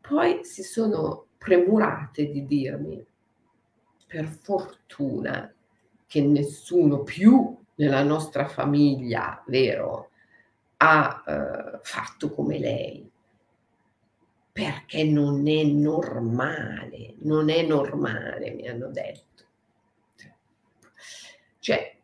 poi 0.07 0.43
si 0.43 0.63
sono 0.63 1.27
premurate 1.37 2.29
di 2.29 2.45
dirmi, 2.45 3.05
per 4.05 4.25
fortuna 4.25 5.51
che 6.05 6.21
nessuno 6.21 7.03
più 7.03 7.57
nella 7.75 8.03
nostra 8.03 8.47
famiglia, 8.47 9.41
vero, 9.47 10.09
ha 10.77 11.23
eh, 11.25 11.79
fatto 11.81 12.29
come 12.31 12.59
lei 12.59 13.09
perché 14.51 15.05
non 15.05 15.47
è 15.47 15.63
normale, 15.63 17.15
non 17.19 17.49
è 17.49 17.65
normale, 17.65 18.51
mi 18.51 18.67
hanno 18.67 18.89
detto. 18.89 19.43
Cioè, 21.59 21.97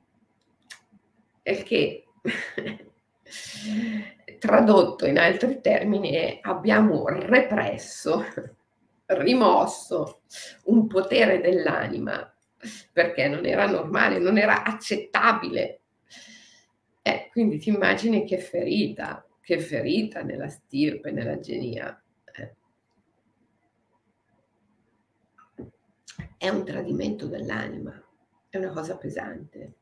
è 1.43 1.63
che 1.63 2.05
tradotto 4.39 5.06
in 5.06 5.19
altri 5.19 5.62
termini 5.62 6.12
è 6.12 6.39
abbiamo 6.41 7.08
represso, 7.08 8.23
rimosso 9.06 10.21
un 10.65 10.88
potere 10.88 11.39
dell'anima 11.41 12.34
perché 12.91 13.28
non 13.28 13.45
era 13.45 13.67
normale, 13.67 14.17
non 14.19 14.38
era 14.38 14.63
accettabile. 14.63 15.82
Eh, 17.02 17.30
quindi 17.32 17.60
ti 17.60 17.69
immagini 17.69 18.25
che 18.25 18.39
ferita, 18.39 19.25
che 19.41 19.60
ferita 19.60 20.21
nella 20.21 20.49
stirpe, 20.49 21.12
nella 21.12 21.39
genia. 21.39 22.02
è 26.39 26.47
un 26.47 26.63
tradimento 26.63 27.28
dell'anima, 27.28 28.02
è 28.47 28.58
una 28.58 28.71
cosa 28.71 28.97
pesante. 28.97 29.73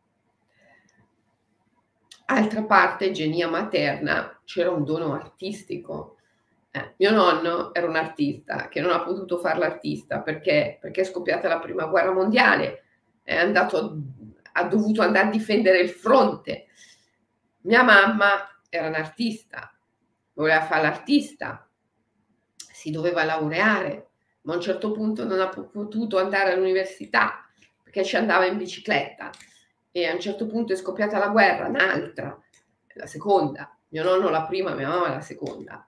Altra 2.26 2.63
parte, 2.63 3.12
genia 3.12 3.48
materna, 3.48 4.37
c'era 4.48 4.72
un 4.72 4.86
dono 4.86 5.14
artistico. 5.14 6.16
Eh, 6.72 6.94
mio 6.98 7.12
nonno 7.12 7.74
era 7.74 7.86
un 7.86 7.98
artista 7.98 8.70
che 8.70 8.80
non 8.80 8.92
ha 8.92 9.04
potuto 9.04 9.40
fare 9.40 9.60
l'artista 9.60 10.22
perché, 10.22 10.78
perché 10.80 11.02
è 11.02 11.04
scoppiata 11.04 11.50
la 11.50 11.60
prima 11.60 11.86
guerra 11.86 12.14
mondiale, 12.14 12.86
andato, 13.26 13.98
ha 14.54 14.64
dovuto 14.64 15.02
andare 15.02 15.28
a 15.28 15.32
difendere 15.32 15.80
il 15.80 15.90
fronte. 15.90 16.68
Mia 17.64 17.84
mamma 17.84 18.62
era 18.70 18.88
un'artista, 18.88 19.78
voleva 20.32 20.62
fare 20.62 20.84
l'artista, 20.84 21.70
si 22.56 22.90
doveva 22.90 23.26
laureare, 23.26 24.12
ma 24.44 24.54
a 24.54 24.56
un 24.56 24.62
certo 24.62 24.94
punto 24.94 25.26
non 25.26 25.42
ha 25.42 25.50
potuto 25.50 26.20
andare 26.20 26.54
all'università 26.54 27.46
perché 27.84 28.06
ci 28.06 28.16
andava 28.16 28.46
in 28.46 28.56
bicicletta 28.56 29.30
e 29.92 30.06
a 30.06 30.14
un 30.14 30.22
certo 30.22 30.48
punto 30.48 30.72
è 30.72 30.78
scoppiata 30.78 31.18
la 31.18 31.28
guerra, 31.28 31.68
un'altra, 31.68 32.40
la 32.94 33.08
seconda, 33.08 33.77
Mio 33.89 34.04
nonno 34.04 34.30
la 34.30 34.45
prima, 34.45 34.73
mia 34.73 34.89
mamma 34.89 35.10
la 35.10 35.21
seconda. 35.21 35.88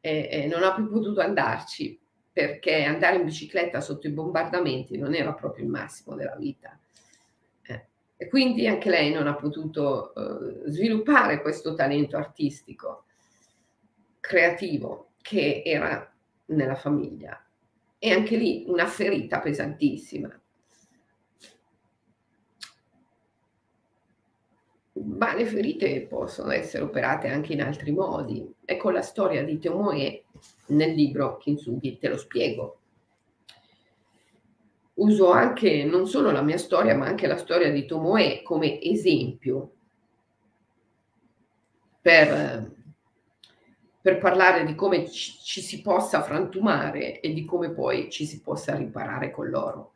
E, 0.00 0.28
e 0.30 0.46
non 0.46 0.62
ha 0.62 0.74
più 0.74 0.88
potuto 0.88 1.20
andarci 1.20 1.98
perché 2.32 2.84
andare 2.84 3.16
in 3.16 3.24
bicicletta 3.24 3.80
sotto 3.80 4.06
i 4.06 4.12
bombardamenti 4.12 4.96
non 4.96 5.14
era 5.14 5.34
proprio 5.34 5.64
il 5.64 5.70
massimo 5.70 6.14
della 6.14 6.36
vita. 6.36 6.78
Eh, 7.62 7.86
e 8.16 8.28
quindi 8.28 8.66
anche 8.66 8.88
lei 8.88 9.12
non 9.12 9.26
ha 9.26 9.34
potuto 9.34 10.14
eh, 10.14 10.70
sviluppare 10.70 11.42
questo 11.42 11.74
talento 11.74 12.16
artistico, 12.16 13.04
creativo, 14.20 15.10
che 15.20 15.62
era 15.64 16.10
nella 16.46 16.76
famiglia. 16.76 17.44
E 17.98 18.12
anche 18.12 18.36
lì 18.36 18.64
una 18.68 18.86
ferita 18.86 19.40
pesantissima. 19.40 20.39
Ma 25.02 25.34
le 25.34 25.46
ferite 25.46 26.06
possono 26.06 26.50
essere 26.52 26.82
operate 26.82 27.28
anche 27.28 27.52
in 27.52 27.62
altri 27.62 27.92
modi. 27.92 28.54
Ecco 28.64 28.90
la 28.90 29.02
storia 29.02 29.44
di 29.44 29.58
Teomoe 29.58 30.24
nel 30.66 30.94
libro 30.94 31.36
Kintsugi, 31.36 31.98
te 31.98 32.08
lo 32.08 32.16
spiego. 32.16 32.78
Uso 34.94 35.30
anche 35.30 35.84
non 35.84 36.06
solo 36.06 36.30
la 36.30 36.42
mia 36.42 36.58
storia, 36.58 36.94
ma 36.94 37.06
anche 37.06 37.26
la 37.26 37.38
storia 37.38 37.70
di 37.70 37.86
Tomoe 37.86 38.42
come 38.42 38.80
esempio 38.82 39.72
per, 42.02 42.70
per 44.00 44.18
parlare 44.18 44.64
di 44.64 44.74
come 44.74 45.10
ci, 45.10 45.38
ci 45.42 45.60
si 45.62 45.80
possa 45.80 46.22
frantumare 46.22 47.20
e 47.20 47.32
di 47.32 47.44
come 47.46 47.70
poi 47.70 48.10
ci 48.10 48.26
si 48.26 48.40
possa 48.42 48.76
riparare 48.76 49.30
con 49.30 49.48
l'oro. 49.48 49.94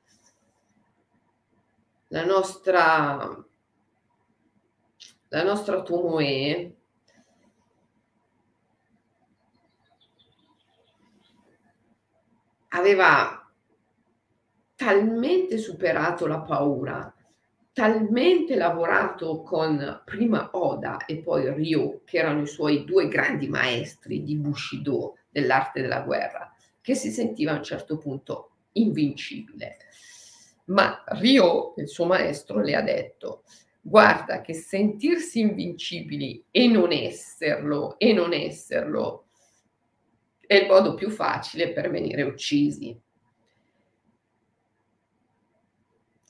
La 2.08 2.24
nostra, 2.24 3.44
la 5.34 5.42
nostra 5.42 5.82
Tomoe 5.82 6.76
aveva 12.68 13.52
talmente 14.76 15.58
superato 15.58 16.28
la 16.28 16.40
paura, 16.40 17.12
talmente 17.72 18.54
lavorato 18.54 19.42
con 19.42 20.02
prima 20.04 20.50
Oda 20.52 21.04
e 21.04 21.18
poi 21.18 21.52
Ryo, 21.52 22.02
che 22.04 22.18
erano 22.18 22.42
i 22.42 22.46
suoi 22.46 22.84
due 22.84 23.08
grandi 23.08 23.48
maestri 23.48 24.22
di 24.22 24.36
Bushido, 24.36 25.18
dell'arte 25.28 25.80
della 25.80 26.02
guerra, 26.02 26.54
che 26.80 26.94
si 26.94 27.10
sentiva 27.10 27.50
a 27.50 27.56
un 27.56 27.64
certo 27.64 27.98
punto 27.98 28.50
invincibile. 28.72 29.78
Ma 30.66 31.02
Ryo, 31.06 31.74
il 31.78 31.88
suo 31.88 32.04
maestro, 32.04 32.60
le 32.60 32.76
ha 32.76 32.82
detto, 32.82 33.42
guarda 33.86 34.40
che 34.40 34.54
sentirsi 34.54 35.40
invincibili 35.40 36.42
e 36.50 36.66
non 36.68 36.90
esserlo, 36.90 37.98
e 37.98 38.14
non 38.14 38.32
esserlo, 38.32 39.26
è 40.46 40.54
il 40.54 40.66
modo 40.66 40.94
più 40.94 41.10
facile 41.10 41.70
per 41.72 41.90
venire 41.90 42.22
uccisi. 42.22 42.98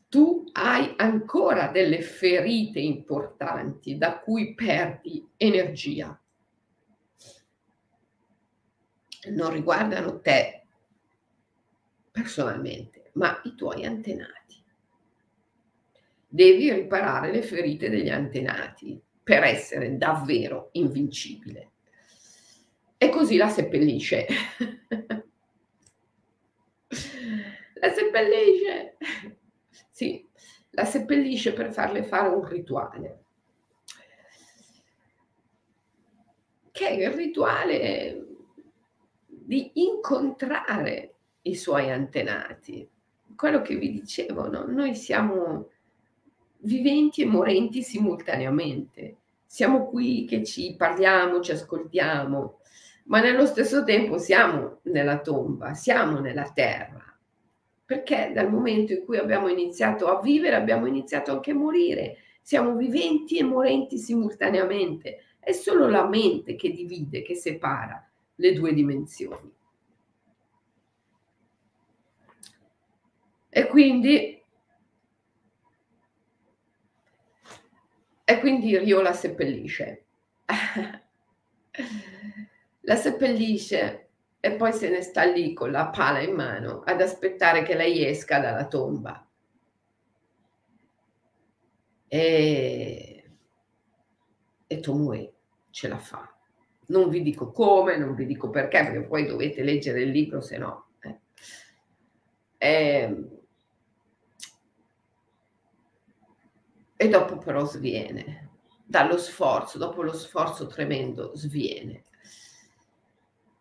Tu 0.09 0.45
hai 0.53 0.95
ancora 0.97 1.69
delle 1.69 2.03
ferite 2.03 2.81
importanti 2.81 3.97
da 3.97 4.19
cui 4.19 4.55
perdi 4.55 5.25
energia. 5.37 6.21
Non 9.31 9.53
riguardano 9.53 10.21
te 10.21 10.67
personalmente, 12.11 13.11
ma 13.15 13.41
i 13.45 13.55
tuoi 13.55 13.85
antenati. 13.85 14.64
Devi 16.35 16.73
riparare 16.73 17.31
le 17.31 17.43
ferite 17.43 17.89
degli 17.89 18.09
antenati 18.09 19.01
per 19.23 19.45
essere 19.45 19.97
davvero 19.97 20.71
invincibile 20.73 21.75
e 22.97 23.09
così 23.09 23.37
la 23.37 23.49
seppellisce. 23.49 24.27
la 27.75 27.93
seppellisce. 27.93 28.97
Sì, 29.91 30.29
la 30.71 30.85
seppellisce 30.85 31.53
per 31.53 31.73
farle 31.73 32.03
fare 32.03 32.35
un 32.35 32.45
rituale. 32.45 33.23
Che 36.73 36.89
è 36.89 36.93
il 36.95 37.11
rituale 37.13 38.27
di 39.25 39.71
incontrare 39.75 41.15
i 41.43 41.55
suoi 41.55 41.93
antenati. 41.93 42.91
Quello 43.37 43.63
che 43.63 43.77
vi 43.77 43.93
dicevo, 43.93 44.49
no? 44.49 44.65
noi 44.67 44.97
siamo 44.97 45.69
viventi 46.65 47.23
e 47.23 47.27
morenti 47.27 47.83
simultaneamente. 47.83 49.17
Siamo 49.47 49.87
qui 49.87 50.25
che 50.25 50.43
ci 50.43 50.75
parliamo, 50.77 51.41
ci 51.41 51.53
ascoltiamo, 51.53 52.59
ma 53.05 53.21
nello 53.21 53.47
stesso 53.47 53.85
tempo 53.85 54.19
siamo 54.19 54.79
nella 54.83 55.21
tomba, 55.21 55.75
siamo 55.75 56.19
nella 56.19 56.51
terra, 56.53 57.03
perché 57.85 58.33
dal 58.35 58.51
momento 58.51 58.93
in 58.93 59.05
cui 59.05 59.19
abbiamo 59.19 59.49
iniziato 59.49 60.07
a 60.07 60.21
vivere 60.21 60.57
abbiamo 60.57 60.87
iniziato 60.87 61.33
anche 61.33 61.53
a 61.53 61.55
morire, 61.55 62.17
siamo 62.41 62.75
viventi 62.75 63.39
e 63.39 63.45
morenti 63.45 63.99
simultaneamente, 63.99 65.19
è 65.39 65.53
solo 65.53 65.89
la 65.89 66.07
mente 66.09 66.57
che 66.57 66.71
divide, 66.71 67.23
che 67.23 67.35
separa 67.35 68.11
le 68.37 68.53
due 68.55 68.73
dimensioni. 68.73 69.53
E 73.51 73.67
quindi, 73.69 74.34
e 78.25 78.41
quindi 78.41 78.77
Rio 78.79 79.03
la 79.03 79.13
seppellisce. 79.13 80.05
la 82.81 82.97
seppellisce 82.97 84.09
e 84.41 84.53
poi 84.53 84.73
se 84.73 84.89
ne 84.89 85.03
sta 85.03 85.25
lì 85.25 85.53
con 85.53 85.71
la 85.71 85.89
pala 85.89 86.21
in 86.21 86.35
mano 86.35 86.83
ad 86.85 87.01
aspettare 87.01 87.63
che 87.63 87.75
lei 87.75 88.05
esca 88.05 88.41
dalla 88.41 88.67
tomba. 88.67 89.27
E, 92.09 93.31
e 94.67 94.81
Tomoe 94.81 95.33
ce 95.71 95.89
la 95.89 95.99
fa. 95.99 96.31
Non 96.87 97.09
vi 97.09 97.23
dico 97.23 97.51
come, 97.51 97.97
non 97.97 98.15
vi 98.15 98.27
dico 98.27 98.51
perché, 98.51 98.85
perché 98.85 99.03
poi 99.03 99.27
dovete 99.27 99.63
leggere 99.63 100.03
il 100.03 100.11
libro, 100.11 100.41
se 100.41 100.59
no. 100.59 100.89
Eh. 101.01 101.19
E, 102.59 103.34
e 106.97 107.09
dopo 107.09 107.39
però 107.39 107.65
sviene, 107.65 108.51
dallo 108.85 109.17
sforzo, 109.17 109.79
dopo 109.79 110.03
lo 110.03 110.13
sforzo 110.13 110.67
tremendo, 110.67 111.35
sviene. 111.35 112.05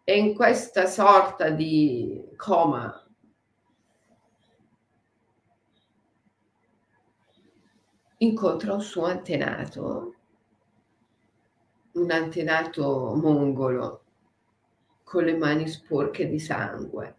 E 0.04 0.18
in 0.18 0.36
questa 0.36 0.86
sorta 0.86 1.50
di 1.50 2.24
coma 2.36 3.04
incontra 8.18 8.74
un 8.74 8.82
suo 8.82 9.06
antenato, 9.06 10.16
un 11.94 12.12
antenato 12.12 13.14
mongolo 13.16 14.04
con 15.04 15.24
le 15.24 15.38
mani 15.38 15.68
sporche 15.68 16.28
di 16.28 16.40
sangue 16.40 17.16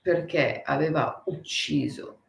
perché 0.00 0.62
aveva 0.64 1.22
ucciso, 1.26 2.22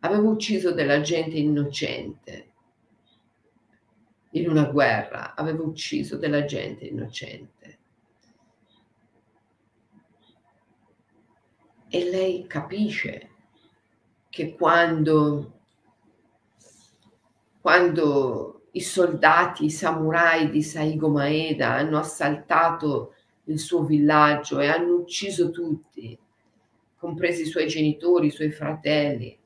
aveva 0.00 0.28
ucciso 0.28 0.72
della 0.72 1.00
gente 1.00 1.36
innocente 1.36 2.46
in 4.32 4.48
una 4.48 4.64
guerra, 4.64 5.34
aveva 5.34 5.62
ucciso 5.62 6.16
della 6.16 6.44
gente 6.44 6.84
innocente. 6.84 7.78
e 11.88 12.04
lei 12.04 12.46
capisce 12.46 13.30
che 14.28 14.54
quando, 14.54 15.60
quando 17.60 18.66
i 18.72 18.80
soldati, 18.80 19.64
i 19.64 19.70
samurai 19.70 20.50
di 20.50 20.62
Saigo 20.62 21.08
Maeda 21.08 21.74
hanno 21.74 21.98
assaltato 21.98 23.14
il 23.44 23.58
suo 23.58 23.84
villaggio 23.84 24.60
e 24.60 24.68
hanno 24.68 24.96
ucciso 24.96 25.50
tutti, 25.50 26.16
compresi 26.98 27.42
i 27.42 27.46
suoi 27.46 27.66
genitori, 27.66 28.26
i 28.26 28.32
suoi 28.32 28.50
fratelli, 28.50 29.37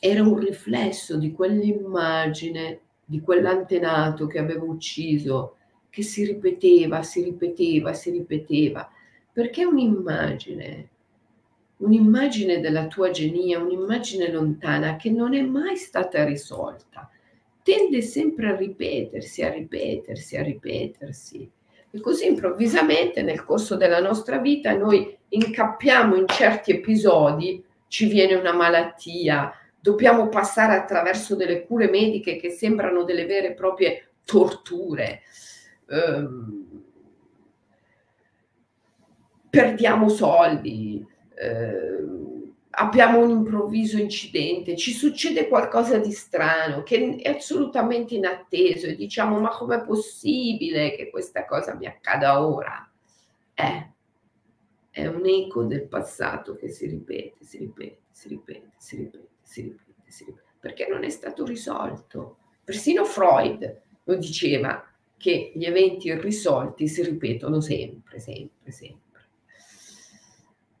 era 0.00 0.22
un 0.22 0.38
riflesso 0.38 1.16
di 1.16 1.32
quell'immagine, 1.32 2.80
di 3.04 3.20
quell'antenato 3.20 4.26
che 4.26 4.38
aveva 4.38 4.64
ucciso, 4.64 5.56
che 5.90 6.02
si 6.02 6.24
ripeteva, 6.24 7.02
si 7.02 7.22
ripeteva, 7.22 7.92
si 7.92 8.10
ripeteva 8.10 8.90
perché 9.38 9.64
un'immagine, 9.64 10.88
un'immagine 11.76 12.58
della 12.58 12.88
tua 12.88 13.12
genia, 13.12 13.60
un'immagine 13.60 14.32
lontana 14.32 14.96
che 14.96 15.10
non 15.10 15.32
è 15.32 15.42
mai 15.42 15.76
stata 15.76 16.24
risolta, 16.24 17.08
tende 17.62 18.02
sempre 18.02 18.48
a 18.48 18.56
ripetersi, 18.56 19.44
a 19.44 19.52
ripetersi, 19.52 20.36
a 20.36 20.42
ripetersi. 20.42 21.48
E 21.88 22.00
così 22.00 22.26
improvvisamente 22.26 23.22
nel 23.22 23.44
corso 23.44 23.76
della 23.76 24.00
nostra 24.00 24.38
vita 24.38 24.76
noi 24.76 25.16
incappiamo 25.28 26.16
in 26.16 26.26
certi 26.26 26.72
episodi, 26.72 27.62
ci 27.86 28.06
viene 28.06 28.34
una 28.34 28.52
malattia, 28.52 29.52
dobbiamo 29.88 30.28
passare 30.28 30.74
attraverso 30.74 31.34
delle 31.34 31.64
cure 31.64 31.88
mediche 31.88 32.36
che 32.36 32.50
sembrano 32.50 33.04
delle 33.04 33.24
vere 33.24 33.48
e 33.48 33.54
proprie 33.54 34.10
torture, 34.22 35.22
ehm, 35.88 36.82
perdiamo 39.48 40.10
soldi, 40.10 41.02
ehm, 41.36 42.54
abbiamo 42.72 43.20
un 43.20 43.30
improvviso 43.30 43.96
incidente, 43.96 44.76
ci 44.76 44.92
succede 44.92 45.48
qualcosa 45.48 45.96
di 45.96 46.12
strano 46.12 46.82
che 46.82 47.16
è 47.16 47.30
assolutamente 47.30 48.14
inatteso 48.14 48.86
e 48.88 48.94
diciamo 48.94 49.40
ma 49.40 49.48
com'è 49.48 49.82
possibile 49.84 50.94
che 50.94 51.08
questa 51.08 51.46
cosa 51.46 51.74
mi 51.74 51.86
accada 51.86 52.46
ora? 52.46 52.92
Eh, 53.54 53.92
è 54.90 55.06
un 55.06 55.22
eco 55.24 55.64
del 55.64 55.88
passato 55.88 56.56
che 56.56 56.68
si 56.68 56.86
ripete, 56.86 57.42
si 57.42 57.56
ripete, 57.56 58.00
si 58.10 58.28
ripete, 58.28 58.72
si 58.76 58.96
ripete, 58.96 59.37
si 59.48 59.62
ripete, 59.62 60.10
si 60.10 60.24
ripete, 60.24 60.46
perché 60.60 60.86
non 60.88 61.04
è 61.04 61.08
stato 61.08 61.46
risolto. 61.46 62.36
Persino 62.62 63.06
Freud 63.06 63.80
lo 64.04 64.14
diceva 64.16 64.84
che 65.16 65.52
gli 65.54 65.64
eventi 65.64 66.08
irrisolti 66.08 66.86
si 66.86 67.02
ripetono 67.02 67.60
sempre, 67.60 68.20
sempre, 68.20 68.70
sempre. 68.70 69.06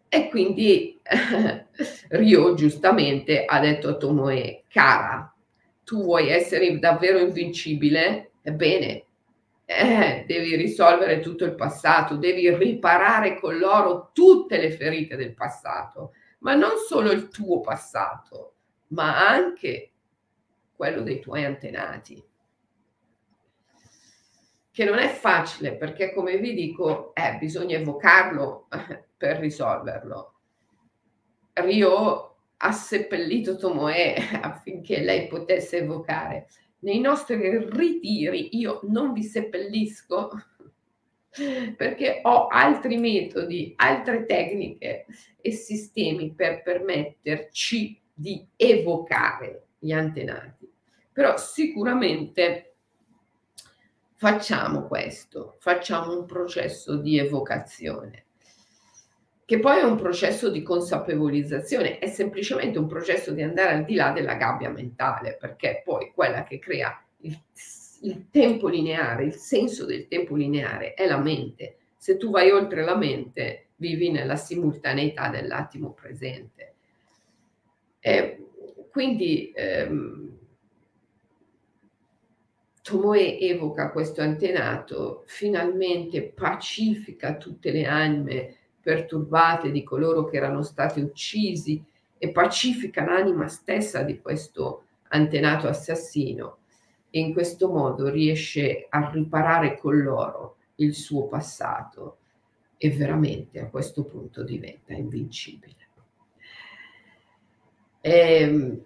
E 0.08 0.28
quindi 0.28 1.00
Rio 2.10 2.54
giustamente 2.54 3.46
ha 3.46 3.58
detto 3.58 3.88
a 3.88 3.96
Tomoe, 3.96 4.64
cara, 4.68 5.34
tu 5.82 6.02
vuoi 6.02 6.28
essere 6.28 6.78
davvero 6.78 7.18
invincibile? 7.18 8.32
Ebbene, 8.42 9.04
eh, 9.64 10.24
devi 10.26 10.56
risolvere 10.56 11.20
tutto 11.20 11.46
il 11.46 11.54
passato, 11.54 12.16
devi 12.16 12.54
riparare 12.54 13.40
con 13.40 13.56
loro 13.56 14.10
tutte 14.12 14.58
le 14.58 14.70
ferite 14.70 15.16
del 15.16 15.34
passato, 15.34 16.12
ma 16.40 16.54
non 16.54 16.76
solo 16.86 17.10
il 17.10 17.28
tuo 17.28 17.60
passato, 17.60 18.54
ma 18.88 19.28
anche 19.28 19.92
quello 20.74 21.02
dei 21.02 21.20
tuoi 21.20 21.44
antenati. 21.44 22.24
Che 24.70 24.84
non 24.84 24.98
è 24.98 25.08
facile 25.08 25.76
perché, 25.76 26.14
come 26.14 26.38
vi 26.38 26.54
dico, 26.54 27.12
eh, 27.14 27.36
bisogna 27.38 27.76
evocarlo 27.76 28.68
per 29.16 29.38
risolverlo. 29.38 30.34
Rio 31.54 32.36
ha 32.56 32.72
seppellito 32.72 33.56
Tomoe 33.56 34.14
affinché 34.40 35.00
lei 35.00 35.26
potesse 35.26 35.78
evocare. 35.78 36.46
Nei 36.80 37.00
nostri 37.00 37.36
ritiri 37.70 38.56
io 38.56 38.80
non 38.84 39.12
vi 39.12 39.24
seppellisco 39.24 40.30
perché 41.76 42.20
ho 42.22 42.46
altri 42.46 42.98
metodi, 42.98 43.72
altre 43.76 44.24
tecniche 44.26 45.06
e 45.40 45.50
sistemi 45.52 46.32
per 46.34 46.62
permetterci 46.62 48.00
di 48.18 48.44
evocare 48.56 49.66
gli 49.78 49.92
antenati. 49.92 50.68
Però 51.12 51.36
sicuramente 51.36 52.74
facciamo 54.14 54.86
questo, 54.86 55.56
facciamo 55.60 56.18
un 56.18 56.26
processo 56.26 56.96
di 56.96 57.18
evocazione 57.18 58.24
che 59.48 59.60
poi 59.60 59.78
è 59.78 59.82
un 59.82 59.96
processo 59.96 60.50
di 60.50 60.60
consapevolizzazione, 60.60 61.98
è 61.98 62.06
semplicemente 62.08 62.78
un 62.78 62.86
processo 62.86 63.32
di 63.32 63.40
andare 63.40 63.76
al 63.76 63.84
di 63.86 63.94
là 63.94 64.10
della 64.10 64.34
gabbia 64.34 64.68
mentale, 64.68 65.38
perché 65.40 65.80
poi 65.82 66.12
quella 66.14 66.44
che 66.44 66.58
crea 66.58 67.02
il, 67.20 67.34
il 68.02 68.28
tempo 68.30 68.68
lineare, 68.68 69.24
il 69.24 69.32
senso 69.32 69.86
del 69.86 70.06
tempo 70.06 70.36
lineare 70.36 70.92
è 70.92 71.06
la 71.06 71.16
mente. 71.16 71.78
Se 71.96 72.18
tu 72.18 72.28
vai 72.28 72.50
oltre 72.50 72.84
la 72.84 72.94
mente, 72.94 73.68
vivi 73.76 74.10
nella 74.10 74.36
simultaneità 74.36 75.30
dell'attimo 75.30 75.94
presente. 75.94 76.67
E 78.00 78.46
quindi 78.90 79.52
ehm, 79.54 80.38
Tomoe 82.82 83.38
evoca 83.38 83.90
questo 83.90 84.22
antenato, 84.22 85.24
finalmente 85.26 86.22
pacifica 86.22 87.36
tutte 87.36 87.70
le 87.70 87.84
anime 87.84 88.56
perturbate 88.80 89.70
di 89.70 89.82
coloro 89.82 90.24
che 90.24 90.38
erano 90.38 90.62
stati 90.62 91.00
uccisi 91.00 91.84
e 92.16 92.30
pacifica 92.30 93.04
l'anima 93.04 93.46
stessa 93.46 94.02
di 94.02 94.18
questo 94.20 94.84
antenato 95.08 95.68
assassino 95.68 96.58
e 97.10 97.20
in 97.20 97.32
questo 97.32 97.68
modo 97.68 98.08
riesce 98.08 98.86
a 98.88 99.10
riparare 99.10 99.76
con 99.76 100.00
loro 100.00 100.56
il 100.76 100.94
suo 100.94 101.26
passato 101.26 102.16
e 102.78 102.90
veramente 102.90 103.60
a 103.60 103.68
questo 103.68 104.04
punto 104.04 104.42
diventa 104.42 104.94
invincibile. 104.94 105.87
E, 108.00 108.10
ehm, 108.10 108.84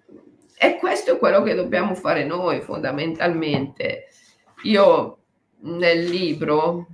e 0.56 0.76
questo 0.76 1.14
è 1.14 1.18
quello 1.18 1.42
che 1.42 1.54
dobbiamo 1.54 1.94
fare 1.94 2.24
noi 2.24 2.60
fondamentalmente. 2.60 4.06
Io 4.64 5.18
nel 5.62 6.04
libro 6.04 6.86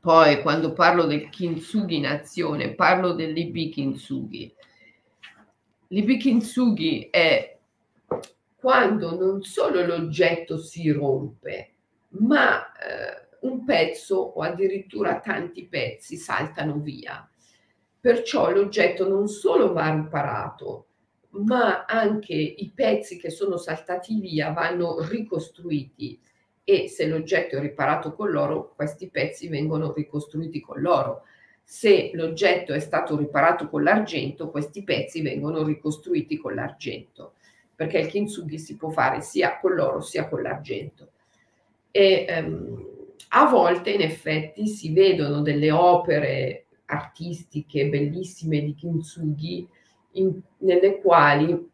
poi 0.00 0.40
quando 0.40 0.72
parlo 0.72 1.04
del 1.04 1.28
kintsugi 1.28 1.96
in 1.96 2.06
azione, 2.06 2.74
parlo 2.74 3.12
dell'Ibi 3.12 3.68
kintsugi. 3.68 4.54
L'Ibi 5.88 6.16
kintsugi 6.16 7.08
è 7.10 7.58
quando 8.56 9.16
non 9.18 9.42
solo 9.42 9.84
l'oggetto 9.84 10.56
si 10.56 10.90
rompe, 10.90 11.74
ma 12.20 12.72
eh, 12.72 13.28
un 13.40 13.64
pezzo 13.64 14.16
o 14.16 14.40
addirittura 14.42 15.20
tanti 15.20 15.66
pezzi 15.66 16.16
saltano 16.16 16.78
via. 16.78 17.28
Perciò 18.00 18.50
l'oggetto 18.50 19.08
non 19.08 19.28
solo 19.28 19.72
va 19.72 19.92
riparato, 19.92 20.86
ma 21.30 21.84
anche 21.84 22.34
i 22.34 22.70
pezzi 22.74 23.18
che 23.18 23.30
sono 23.30 23.56
saltati 23.56 24.18
via 24.20 24.50
vanno 24.52 25.00
ricostruiti 25.08 26.20
e 26.64 26.86
se 26.88 27.06
l'oggetto 27.06 27.56
è 27.56 27.60
riparato 27.60 28.12
con 28.12 28.30
l'oro, 28.30 28.74
questi 28.76 29.08
pezzi 29.08 29.48
vengono 29.48 29.92
ricostruiti 29.92 30.60
con 30.60 30.80
l'oro. 30.80 31.22
Se 31.64 32.10
l'oggetto 32.12 32.74
è 32.74 32.78
stato 32.78 33.16
riparato 33.16 33.70
con 33.70 33.82
l'argento, 33.82 34.50
questi 34.50 34.84
pezzi 34.84 35.22
vengono 35.22 35.62
ricostruiti 35.62 36.36
con 36.36 36.54
l'argento, 36.54 37.36
perché 37.74 38.00
il 38.00 38.08
kintsugi 38.08 38.58
si 38.58 38.76
può 38.76 38.90
fare 38.90 39.22
sia 39.22 39.58
con 39.58 39.74
l'oro 39.74 40.02
sia 40.02 40.28
con 40.28 40.42
l'argento. 40.42 41.12
E 41.90 42.26
ehm, 42.28 42.86
a 43.28 43.46
volte 43.46 43.90
in 43.90 44.02
effetti 44.02 44.66
si 44.66 44.92
vedono 44.92 45.40
delle 45.40 45.70
opere 45.70 46.66
artistiche 46.88 47.88
bellissime 47.88 48.62
di 48.62 48.74
kintsugi 48.74 49.68
in, 50.12 50.40
nelle 50.58 51.00
quali 51.00 51.70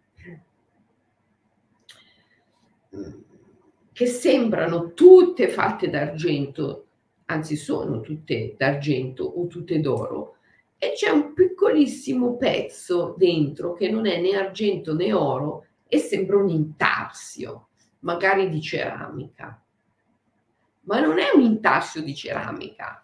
che 3.92 4.06
sembrano 4.06 4.92
tutte 4.92 5.48
fatte 5.48 5.88
d'argento, 5.88 6.86
anzi 7.26 7.56
sono 7.56 8.00
tutte 8.00 8.54
d'argento 8.56 9.24
o 9.24 9.46
tutte 9.46 9.80
d'oro, 9.80 10.36
e 10.78 10.92
c'è 10.94 11.10
un 11.10 11.32
piccolissimo 11.32 12.36
pezzo 12.36 13.14
dentro 13.16 13.72
che 13.72 13.88
non 13.88 14.06
è 14.06 14.20
né 14.20 14.36
argento 14.36 14.94
né 14.94 15.12
oro 15.12 15.66
e 15.86 15.98
sembra 15.98 16.36
un 16.36 16.48
intarsio, 16.48 17.68
magari 18.00 18.48
di 18.48 18.60
ceramica. 18.60 19.62
Ma 20.82 21.00
non 21.00 21.18
è 21.18 21.30
un 21.34 21.42
intarsio 21.42 22.02
di 22.02 22.14
ceramica. 22.14 23.03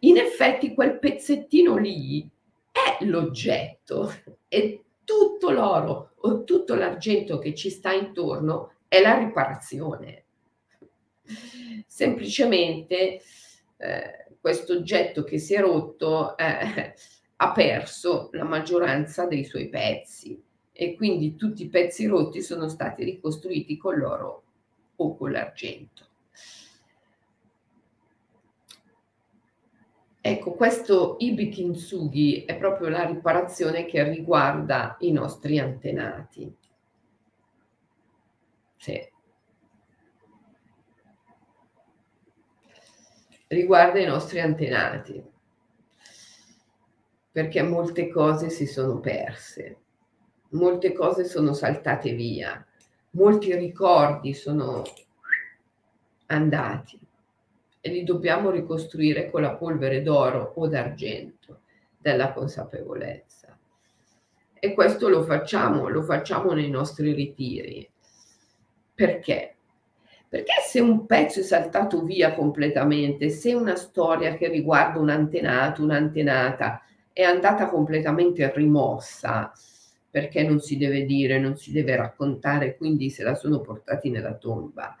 In 0.00 0.18
effetti 0.18 0.74
quel 0.74 0.98
pezzettino 0.98 1.76
lì 1.76 2.28
è 2.70 3.04
l'oggetto 3.04 4.12
e 4.48 4.84
tutto 5.04 5.50
l'oro 5.50 6.12
o 6.16 6.44
tutto 6.44 6.74
l'argento 6.74 7.38
che 7.38 7.54
ci 7.54 7.70
sta 7.70 7.92
intorno 7.92 8.74
è 8.88 9.00
la 9.00 9.16
riparazione. 9.16 10.24
Semplicemente 11.86 13.20
eh, 13.78 14.26
questo 14.40 14.74
oggetto 14.74 15.24
che 15.24 15.38
si 15.38 15.54
è 15.54 15.60
rotto 15.60 16.36
eh, 16.36 16.94
ha 17.36 17.52
perso 17.52 18.28
la 18.32 18.44
maggioranza 18.44 19.26
dei 19.26 19.44
suoi 19.44 19.68
pezzi 19.68 20.40
e 20.72 20.94
quindi 20.94 21.36
tutti 21.36 21.64
i 21.64 21.68
pezzi 21.68 22.06
rotti 22.06 22.42
sono 22.42 22.68
stati 22.68 23.04
ricostruiti 23.04 23.76
con 23.76 23.96
l'oro 23.96 24.42
o 24.96 25.16
con 25.16 25.30
l'argento. 25.32 26.04
Ecco, 30.28 30.54
questo 30.54 31.14
Ibi 31.20 31.50
Kintsugi 31.50 32.44
è 32.46 32.56
proprio 32.56 32.88
la 32.88 33.04
riparazione 33.04 33.86
che 33.86 34.02
riguarda 34.02 34.96
i 34.98 35.12
nostri 35.12 35.60
antenati. 35.60 36.52
Sì. 38.74 39.08
Riguarda 43.46 44.00
i 44.00 44.06
nostri 44.06 44.40
antenati, 44.40 45.24
perché 47.30 47.62
molte 47.62 48.08
cose 48.08 48.50
si 48.50 48.66
sono 48.66 48.98
perse, 48.98 49.78
molte 50.50 50.92
cose 50.92 51.24
sono 51.24 51.52
saltate 51.52 52.14
via, 52.14 52.66
molti 53.10 53.54
ricordi 53.54 54.34
sono 54.34 54.82
andati 56.26 57.05
e 57.86 57.88
li 57.88 58.02
dobbiamo 58.02 58.50
ricostruire 58.50 59.30
con 59.30 59.42
la 59.42 59.54
polvere 59.54 60.02
d'oro 60.02 60.54
o 60.56 60.66
d'argento 60.66 61.60
della 61.96 62.32
consapevolezza. 62.32 63.56
E 64.58 64.74
questo 64.74 65.08
lo 65.08 65.22
facciamo, 65.22 65.88
lo 65.88 66.02
facciamo 66.02 66.52
nei 66.52 66.68
nostri 66.68 67.12
ritiri. 67.12 67.88
Perché? 68.92 69.54
Perché 70.28 70.54
se 70.66 70.80
un 70.80 71.06
pezzo 71.06 71.38
è 71.38 71.42
saltato 71.44 72.02
via 72.02 72.34
completamente, 72.34 73.28
se 73.28 73.54
una 73.54 73.76
storia 73.76 74.34
che 74.34 74.48
riguarda 74.48 74.98
un 74.98 75.10
antenato, 75.10 75.84
un'antenata 75.84 76.82
è 77.12 77.22
andata 77.22 77.68
completamente 77.68 78.52
rimossa, 78.52 79.52
perché 80.10 80.42
non 80.42 80.58
si 80.58 80.76
deve 80.76 81.04
dire, 81.04 81.38
non 81.38 81.56
si 81.56 81.70
deve 81.70 81.94
raccontare, 81.94 82.76
quindi 82.76 83.10
se 83.10 83.22
la 83.22 83.36
sono 83.36 83.60
portati 83.60 84.10
nella 84.10 84.34
tomba, 84.34 84.96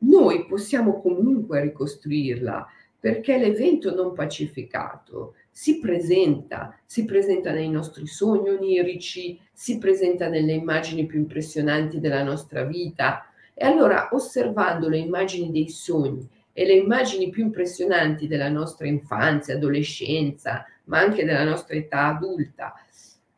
noi 0.00 0.46
possiamo 0.46 1.00
comunque 1.00 1.60
ricostruirla 1.60 2.66
perché 2.98 3.38
l'evento 3.38 3.94
non 3.94 4.12
pacificato 4.12 5.34
si 5.50 5.78
presenta, 5.78 6.78
si 6.84 7.04
presenta 7.04 7.50
nei 7.50 7.68
nostri 7.70 8.06
sogni 8.06 8.50
onirici, 8.50 9.40
si 9.52 9.78
presenta 9.78 10.28
nelle 10.28 10.52
immagini 10.52 11.06
più 11.06 11.18
impressionanti 11.18 11.98
della 11.98 12.22
nostra 12.22 12.64
vita. 12.64 13.26
E 13.54 13.64
allora, 13.64 14.10
osservando 14.12 14.88
le 14.88 14.98
immagini 14.98 15.50
dei 15.50 15.68
sogni 15.68 16.28
e 16.52 16.64
le 16.66 16.74
immagini 16.74 17.30
più 17.30 17.44
impressionanti 17.44 18.26
della 18.26 18.48
nostra 18.48 18.86
infanzia, 18.86 19.54
adolescenza, 19.54 20.64
ma 20.84 20.98
anche 20.98 21.24
della 21.24 21.44
nostra 21.44 21.76
età 21.76 22.06
adulta, 22.06 22.74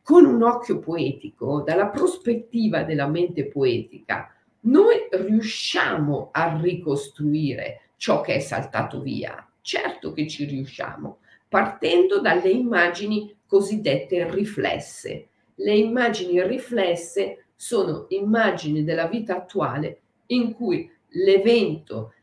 con 0.01 0.25
un 0.25 0.43
occhio 0.43 0.79
poetico, 0.79 1.61
dalla 1.61 1.87
prospettiva 1.87 2.83
della 2.83 3.07
mente 3.07 3.45
poetica, 3.47 4.33
noi 4.65 5.07
riusciamo 5.11 6.29
a 6.31 6.59
ricostruire 6.61 7.89
ciò 7.97 8.21
che 8.21 8.35
è 8.35 8.39
saltato 8.39 9.01
via. 9.01 9.47
Certo 9.61 10.11
che 10.11 10.27
ci 10.27 10.45
riusciamo, 10.45 11.19
partendo 11.47 12.19
dalle 12.19 12.49
immagini 12.49 13.35
cosiddette 13.45 14.29
riflesse. 14.29 15.27
Le 15.55 15.75
immagini 15.75 16.45
riflesse 16.45 17.45
sono 17.55 18.05
immagini 18.09 18.83
della 18.83 19.07
vita 19.07 19.37
attuale 19.37 20.01
in 20.27 20.53
cui 20.53 20.89
l'evento 21.09 22.13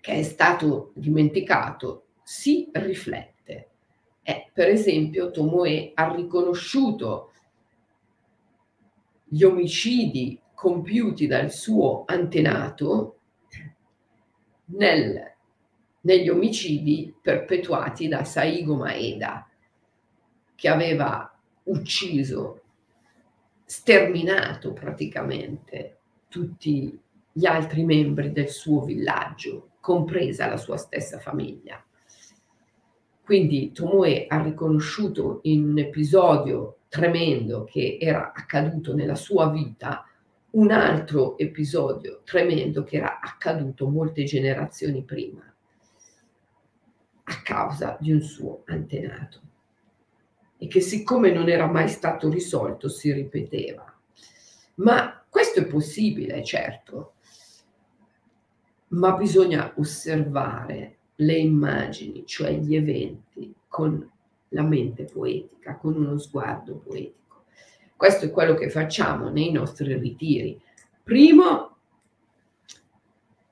che 0.00 0.12
è 0.12 0.22
stato 0.22 0.92
dimenticato 0.94 2.04
si 2.22 2.68
riflette. 2.72 3.68
Eh, 4.22 4.50
per 4.52 4.68
esempio, 4.68 5.30
Tomoe 5.30 5.92
ha 5.94 6.14
riconosciuto 6.14 7.32
gli 9.24 9.42
omicidi 9.42 10.40
compiuti 10.66 11.28
dal 11.28 11.52
suo 11.52 12.02
antenato 12.06 13.20
nel 14.70 15.34
negli 16.00 16.28
omicidi 16.28 17.14
perpetuati 17.20 18.08
da 18.08 18.24
Saigo 18.24 18.74
Maeda, 18.74 19.48
che 20.56 20.68
aveva 20.68 21.32
ucciso, 21.64 22.62
sterminato 23.64 24.72
praticamente 24.72 25.98
tutti 26.28 27.00
gli 27.32 27.46
altri 27.46 27.84
membri 27.84 28.32
del 28.32 28.48
suo 28.48 28.82
villaggio, 28.82 29.70
compresa 29.80 30.48
la 30.48 30.56
sua 30.56 30.76
stessa 30.76 31.20
famiglia. 31.20 31.80
Quindi 33.22 33.70
Tomoe 33.70 34.26
ha 34.26 34.42
riconosciuto 34.42 35.40
in 35.42 35.68
un 35.68 35.78
episodio 35.78 36.78
tremendo 36.88 37.62
che 37.64 37.98
era 38.00 38.32
accaduto 38.32 38.94
nella 38.94 39.16
sua 39.16 39.48
vita 39.48 40.04
un 40.56 40.70
altro 40.70 41.36
episodio 41.36 42.22
tremendo 42.24 42.82
che 42.82 42.96
era 42.96 43.20
accaduto 43.20 43.88
molte 43.88 44.24
generazioni 44.24 45.02
prima 45.02 45.42
a 47.24 47.42
causa 47.42 47.98
di 48.00 48.12
un 48.12 48.22
suo 48.22 48.62
antenato 48.64 49.40
e 50.56 50.66
che 50.66 50.80
siccome 50.80 51.30
non 51.30 51.50
era 51.50 51.66
mai 51.66 51.88
stato 51.88 52.30
risolto 52.30 52.88
si 52.88 53.12
ripeteva. 53.12 53.84
Ma 54.76 55.22
questo 55.28 55.60
è 55.60 55.66
possibile, 55.66 56.42
certo, 56.42 57.14
ma 58.88 59.12
bisogna 59.12 59.74
osservare 59.76 60.96
le 61.16 61.36
immagini, 61.36 62.24
cioè 62.24 62.52
gli 62.52 62.74
eventi, 62.74 63.54
con 63.68 64.10
la 64.50 64.62
mente 64.62 65.04
poetica, 65.04 65.76
con 65.76 65.96
uno 65.96 66.16
sguardo 66.16 66.76
poetico. 66.76 67.25
Questo 67.96 68.26
è 68.26 68.30
quello 68.30 68.54
che 68.54 68.68
facciamo 68.68 69.30
nei 69.30 69.50
nostri 69.50 69.96
ritiri. 69.96 70.60
Primo, 71.02 71.76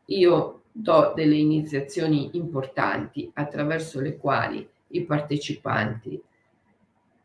io 0.06 0.64
do 0.70 1.12
delle 1.14 1.36
iniziazioni 1.36 2.30
importanti 2.34 3.30
attraverso 3.32 4.00
le 4.00 4.18
quali 4.18 4.68
i 4.88 5.04
partecipanti 5.04 6.22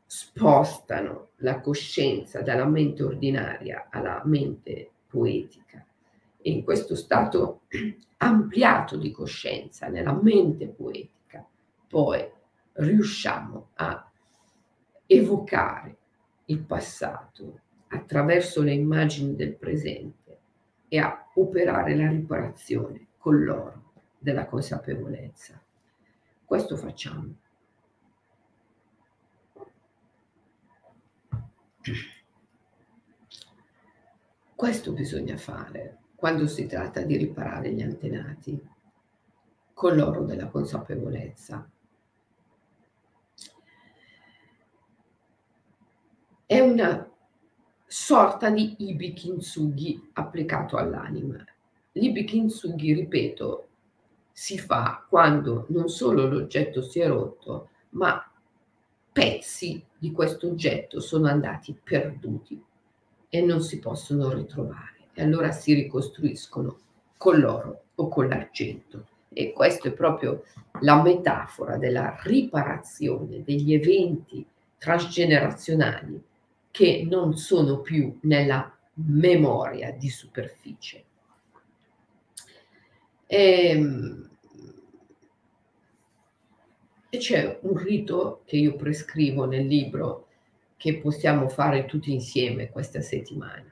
spostano 0.06 1.32
la 1.38 1.60
coscienza 1.60 2.42
dalla 2.42 2.66
mente 2.66 3.04
ordinaria 3.04 3.88
alla 3.90 4.22
mente 4.24 4.90
poetica. 5.08 5.86
E 6.42 6.52
in 6.52 6.64
questo 6.64 6.96
stato 6.96 7.64
ampliato 8.18 8.96
di 8.96 9.12
coscienza, 9.12 9.88
nella 9.88 10.14
mente 10.14 10.68
poetica, 10.68 11.46
poi 11.88 12.26
riusciamo 12.74 13.72
a 13.76 14.10
evocare 15.06 15.98
il 16.50 16.60
passato 16.60 17.62
attraverso 17.90 18.62
le 18.62 18.74
immagini 18.74 19.36
del 19.36 19.56
presente 19.56 20.38
e 20.88 20.98
a 21.00 21.30
operare 21.36 21.96
la 21.96 22.10
riparazione 22.10 23.08
con 23.18 23.44
l'oro 23.44 23.92
della 24.18 24.46
consapevolezza. 24.46 25.62
Questo 26.44 26.76
facciamo. 26.76 27.36
Questo 34.56 34.92
bisogna 34.92 35.38
fare 35.38 35.98
quando 36.16 36.48
si 36.48 36.66
tratta 36.66 37.02
di 37.02 37.16
riparare 37.16 37.72
gli 37.72 37.82
antenati 37.82 38.60
con 39.74 39.96
l'oro 39.96 40.26
della 40.26 40.48
consapevolezza. 40.48 41.70
È 46.52 46.60
una 46.60 47.08
sorta 47.86 48.50
di 48.50 48.74
ibi 48.80 49.14
kintsugi 49.14 50.10
applicato 50.14 50.78
all'anima 50.78 51.46
L'Ibi 51.92 52.24
Kintsugi, 52.24 52.92
ripeto, 52.96 53.68
si 54.32 54.58
fa 54.58 55.06
quando 55.08 55.68
non 55.70 55.90
solo 55.90 56.28
l'oggetto 56.28 56.82
si 56.82 57.02
è 57.02 57.08
rotto, 57.08 57.70
ma 57.90 58.28
pezzi 59.12 59.86
di 59.96 60.12
questo 60.12 60.48
oggetto 60.48 61.00
sono 61.00 61.28
andati 61.28 61.80
perduti 61.84 62.60
e 63.30 63.42
non 63.42 63.62
si 63.62 63.78
possono 63.78 64.34
ritrovare. 64.34 65.10
E 65.14 65.22
allora 65.22 65.52
si 65.52 65.76
ricostruiscono 65.76 66.80
con 67.16 67.38
l'oro 67.38 67.84
o 67.94 68.08
con 68.08 68.28
l'argento. 68.28 69.06
E 69.30 69.54
questa 69.54 69.90
è 69.90 69.92
proprio 69.92 70.46
la 70.82 71.00
metafora 71.00 71.78
della 71.78 72.18
riparazione 72.24 73.44
degli 73.44 73.72
eventi 73.72 74.44
transgenerazionali 74.80 76.24
che 76.72 77.06
non 77.10 77.38
sono 77.38 77.80
più 77.82 78.18
nella 78.24 78.76
memoria 78.94 79.92
di 79.92 80.10
superficie. 80.10 81.04
E, 83.26 83.70
ehm, 83.70 84.30
e 87.12 87.18
c'è 87.18 87.60
un 87.64 87.78
rito 87.78 88.44
che 88.46 88.58
io 88.58 88.76
prescrivo 88.76 89.46
nel 89.46 89.66
libro 89.66 90.28
che 90.78 90.98
possiamo 90.98 91.50
fare 91.50 91.86
tutti 91.86 92.14
insieme 92.14 92.70
questa 92.70 93.02
settimana. 93.02 93.66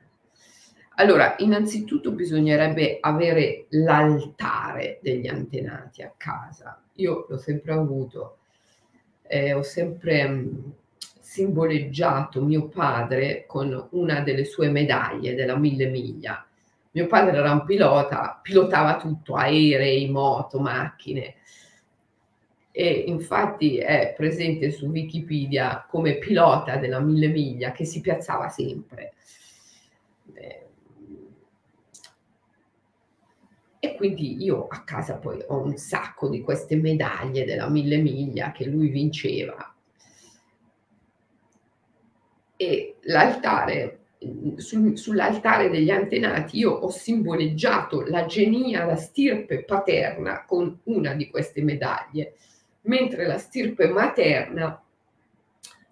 Allora, 0.95 1.35
innanzitutto 1.37 2.11
bisognerebbe 2.11 2.97
avere 2.99 3.67
l'altare 3.69 4.99
degli 5.01 5.27
antenati 5.27 6.01
a 6.01 6.11
casa. 6.17 6.83
Io 6.95 7.27
l'ho 7.29 7.37
sempre 7.37 7.73
avuto, 7.73 8.39
eh, 9.21 9.53
ho 9.53 9.61
sempre 9.61 10.27
mh, 10.27 10.35
mm, 10.35 10.71
simboleggiato 11.27 12.41
mio 12.41 12.67
padre 12.67 13.45
con 13.45 13.87
una 13.91 14.21
delle 14.21 14.45
sue 14.45 14.69
medaglie 14.69 15.35
della 15.35 15.57
mille 15.57 15.87
miglia 15.87 16.47
mio 16.97 17.05
padre 17.05 17.37
era 17.37 17.51
un 17.51 17.63
pilota, 17.63 18.39
pilotava 18.41 18.97
tutto, 18.97 19.35
aerei, 19.35 20.09
moto, 20.09 20.59
macchine. 20.59 21.35
E 22.71 22.89
infatti 22.89 23.77
è 23.77 24.15
presente 24.17 24.71
su 24.71 24.87
Wikipedia 24.87 25.85
come 25.87 26.17
pilota 26.17 26.77
della 26.77 26.99
mille 26.99 27.27
miglia 27.27 27.71
che 27.71 27.85
si 27.85 28.01
piazzava 28.01 28.49
sempre. 28.49 29.13
Eh, 30.33 30.65
e 33.77 33.95
quindi 33.95 34.43
io 34.43 34.67
a 34.67 34.83
casa 34.83 35.17
poi 35.17 35.43
ho 35.45 35.61
un 35.61 35.77
sacco 35.77 36.27
di 36.29 36.41
queste 36.41 36.77
medaglie 36.77 37.45
della 37.45 37.69
mille 37.69 37.97
miglia 37.97 38.51
che 38.51 38.65
lui 38.65 38.89
vinceva. 38.89 39.71
E 42.57 42.97
l'altare 43.03 43.99
sul, 44.55 44.97
sull'altare 44.97 45.69
degli 45.69 45.91
antenati 45.91 46.57
io 46.57 46.71
ho 46.71 46.89
simboleggiato 46.89 48.01
la 48.01 48.25
genia, 48.25 48.85
la 48.85 48.95
stirpe 48.95 49.63
paterna 49.63 50.43
con 50.45 50.79
una 50.85 51.13
di 51.13 51.29
queste 51.29 51.61
medaglie, 51.61 52.35
mentre 52.81 53.27
la 53.27 53.37
stirpe 53.37 53.87
materna 53.87 54.81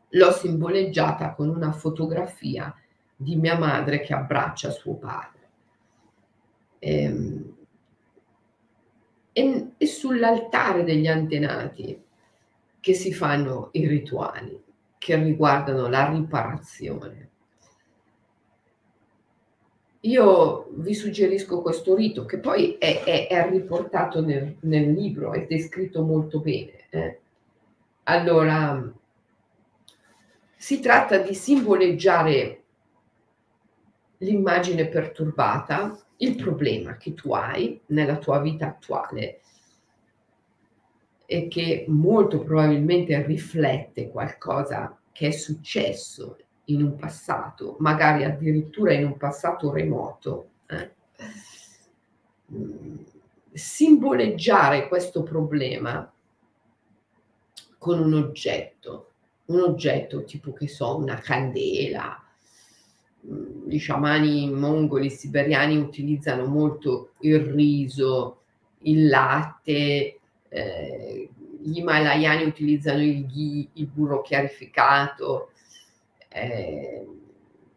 l'ho 0.09 0.31
simboleggiata 0.31 1.33
con 1.33 1.49
una 1.49 1.71
fotografia 1.71 2.73
di 3.15 3.35
mia 3.35 3.57
madre 3.57 4.01
che 4.01 4.13
abbraccia 4.13 4.71
suo 4.71 4.95
padre. 4.95 5.33
ehm, 6.79 7.55
e, 9.37 9.71
e 9.77 9.85
sull'altare 9.85 10.83
degli 10.83 11.07
antenati 11.07 12.01
che 12.79 12.93
si 12.93 13.13
fanno 13.13 13.69
i 13.73 13.85
rituali 13.87 14.63
che 15.05 15.15
riguardano 15.21 15.87
la 15.87 16.09
riparazione. 16.09 17.29
Io 19.99 20.67
vi 20.71 20.95
suggerisco 20.95 21.61
questo 21.61 21.93
rito 21.93 22.25
che 22.25 22.39
poi 22.39 22.77
è, 22.79 23.03
è, 23.03 23.27
è 23.27 23.47
riportato 23.47 24.25
nel, 24.25 24.55
nel, 24.61 24.91
libro, 24.93 25.33
è 25.33 25.45
descritto 25.45 26.01
molto 26.01 26.39
bene. 26.39 26.87
Eh. 26.89 27.19
Allora, 28.05 28.91
si 30.55 30.79
tratta 30.79 31.19
di 31.19 31.35
simboleggiare 31.35 32.63
l'immagine 34.17 34.87
perturbata, 34.87 35.99
il 36.17 36.35
problema 36.35 36.97
che 36.97 37.13
tu 37.13 37.31
hai 37.31 37.79
nella 37.87 38.17
tua 38.17 38.39
vita 38.39 38.65
attuale 38.65 39.41
e 41.25 41.47
che 41.47 41.85
molto 41.87 42.39
probabilmente 42.43 43.21
riflette 43.25 44.09
qualcosa 44.09 44.97
che 45.11 45.27
è 45.27 45.31
successo 45.31 46.37
in 46.65 46.83
un 46.83 46.95
passato, 46.95 47.75
magari 47.79 48.23
addirittura 48.23 48.93
in 48.93 49.05
un 49.05 49.17
passato 49.17 49.71
remoto. 49.71 50.49
Eh? 50.67 50.91
Mm, 52.53 52.95
simboleggiare 53.53 54.87
questo 54.87 55.23
problema 55.23 56.11
con 57.77 57.99
un 57.99 58.13
oggetto, 58.13 59.11
un 59.45 59.61
oggetto 59.61 60.23
tipo 60.23 60.53
che 60.53 60.67
so, 60.67 60.97
una 60.97 61.15
candela. 61.17 62.21
Mm, 63.27 63.69
I 63.71 63.77
sciamani 63.77 64.51
mongoli 64.51 65.09
siberiani 65.09 65.77
utilizzano 65.77 66.45
molto 66.45 67.11
il 67.19 67.39
riso, 67.39 68.41
il 68.79 69.07
latte, 69.07 70.19
eh, 70.55 71.29
gli 71.61 71.79
himalayani 71.79 72.45
utilizzano 72.45 73.03
il 73.03 73.25
ghee, 73.25 73.67
il 73.73 73.87
burro 73.87 74.21
chiarificato, 74.21 75.51
eh, 76.29 77.05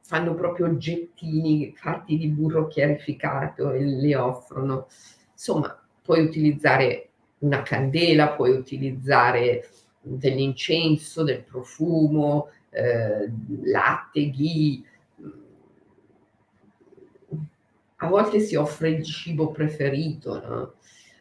fanno 0.01 0.35
proprio 0.35 0.66
oggettini 0.66 1.74
fatti 1.74 2.16
di 2.16 2.29
burro 2.29 2.68
chiarificato 2.68 3.72
e 3.72 3.83
li 3.83 4.14
offrono. 4.14 4.87
Insomma, 5.33 5.76
puoi 6.03 6.22
utilizzare 6.22 7.09
una 7.39 7.62
candela, 7.62 8.31
puoi 8.31 8.53
utilizzare 8.53 9.68
dell'incenso, 10.01 11.24
del 11.24 11.43
profumo, 11.43 12.51
eh, 12.70 13.29
latte, 13.64 14.31
ghee. 14.31 14.83
A 17.97 18.07
volte 18.07 18.39
si 18.39 18.55
offre 18.55 18.91
il 18.91 19.05
cibo 19.05 19.51
preferito, 19.51 20.41
no? 20.47 20.72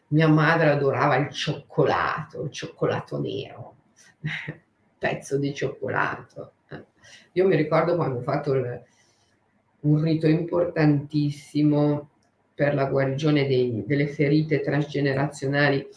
Mia 0.10 0.28
madre 0.28 0.70
adorava 0.70 1.18
il 1.18 1.30
cioccolato, 1.30 2.44
il 2.44 2.52
cioccolato 2.52 3.20
nero, 3.20 3.76
pezzo 4.98 5.38
di 5.38 5.54
cioccolato. 5.54 6.54
Io 7.34 7.48
mi 7.48 7.56
ricordo 7.56 7.96
quando 7.96 8.20
ho 8.20 8.22
fatto 8.22 8.54
il, 8.54 8.82
un 9.82 10.02
rito 10.02 10.28
importantissimo 10.28 12.10
per 12.54 12.74
la 12.74 12.86
guarigione 12.86 13.48
dei, 13.48 13.84
delle 13.86 14.08
ferite 14.08 14.62
transgenerazionali 14.62 15.88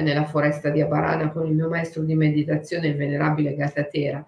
nella 0.00 0.24
foresta 0.24 0.70
di 0.70 0.80
Abarana 0.80 1.30
con 1.30 1.46
il 1.46 1.54
mio 1.54 1.68
maestro 1.68 2.02
di 2.02 2.14
meditazione, 2.14 2.88
il 2.88 2.96
venerabile 2.96 3.54
Gatatera. 3.54 4.24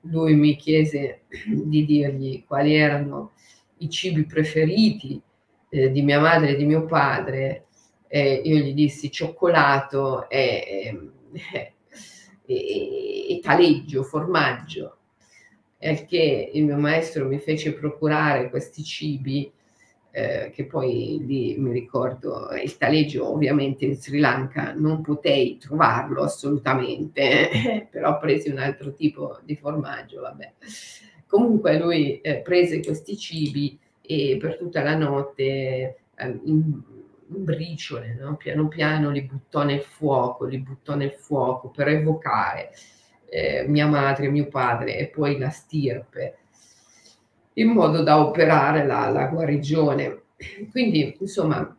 Lui 0.00 0.34
mi 0.34 0.56
chiese 0.56 1.22
di 1.46 1.84
dirgli 1.84 2.44
quali 2.44 2.74
erano 2.74 3.32
i 3.78 3.90
cibi 3.90 4.24
preferiti 4.24 5.20
eh, 5.68 5.90
di 5.90 6.02
mia 6.02 6.18
madre 6.18 6.50
e 6.50 6.56
di 6.56 6.64
mio 6.64 6.86
padre 6.86 7.65
eh, 8.08 8.42
io 8.44 8.58
gli 8.58 8.72
dissi 8.72 9.10
cioccolato 9.10 10.28
e, 10.28 11.10
e, 11.32 11.74
e, 12.46 13.36
e 13.36 13.40
taleggio, 13.42 14.02
formaggio, 14.02 14.96
che 15.78 16.50
il 16.52 16.64
mio 16.64 16.76
maestro 16.76 17.26
mi 17.26 17.38
fece 17.38 17.72
procurare 17.74 18.50
questi 18.50 18.82
cibi, 18.82 19.50
eh, 20.10 20.50
che 20.52 20.64
poi 20.64 21.22
lì 21.26 21.56
mi 21.58 21.72
ricordo, 21.72 22.48
il 22.62 22.76
taleggio 22.78 23.30
ovviamente 23.30 23.84
in 23.84 23.96
Sri 23.96 24.18
Lanka 24.18 24.72
non 24.72 25.02
potei 25.02 25.58
trovarlo 25.58 26.22
assolutamente, 26.22 27.86
però 27.90 28.18
presi 28.18 28.48
un 28.48 28.58
altro 28.58 28.94
tipo 28.94 29.38
di 29.44 29.56
formaggio, 29.56 30.22
vabbè. 30.22 30.52
Comunque 31.26 31.78
lui 31.78 32.20
eh, 32.20 32.36
prese 32.38 32.82
questi 32.82 33.16
cibi 33.18 33.78
e 34.00 34.38
per 34.40 34.56
tutta 34.56 34.82
la 34.82 34.96
notte 34.96 35.44
eh, 36.16 36.40
in, 36.44 36.80
briciole, 37.28 38.14
no? 38.14 38.36
piano 38.36 38.68
piano 38.68 39.10
li 39.10 39.22
buttò 39.22 39.64
nel 39.64 39.82
fuoco, 39.82 40.44
li 40.44 40.58
buttò 40.58 40.94
nel 40.94 41.12
fuoco 41.12 41.68
per 41.68 41.88
evocare 41.88 42.70
eh, 43.28 43.64
mia 43.66 43.86
madre, 43.86 44.28
mio 44.28 44.46
padre 44.46 44.96
e 44.98 45.08
poi 45.08 45.38
la 45.38 45.50
stirpe, 45.50 46.38
in 47.54 47.68
modo 47.68 48.02
da 48.02 48.24
operare 48.24 48.86
la, 48.86 49.08
la 49.08 49.26
guarigione. 49.26 50.22
Quindi, 50.70 51.16
insomma, 51.18 51.76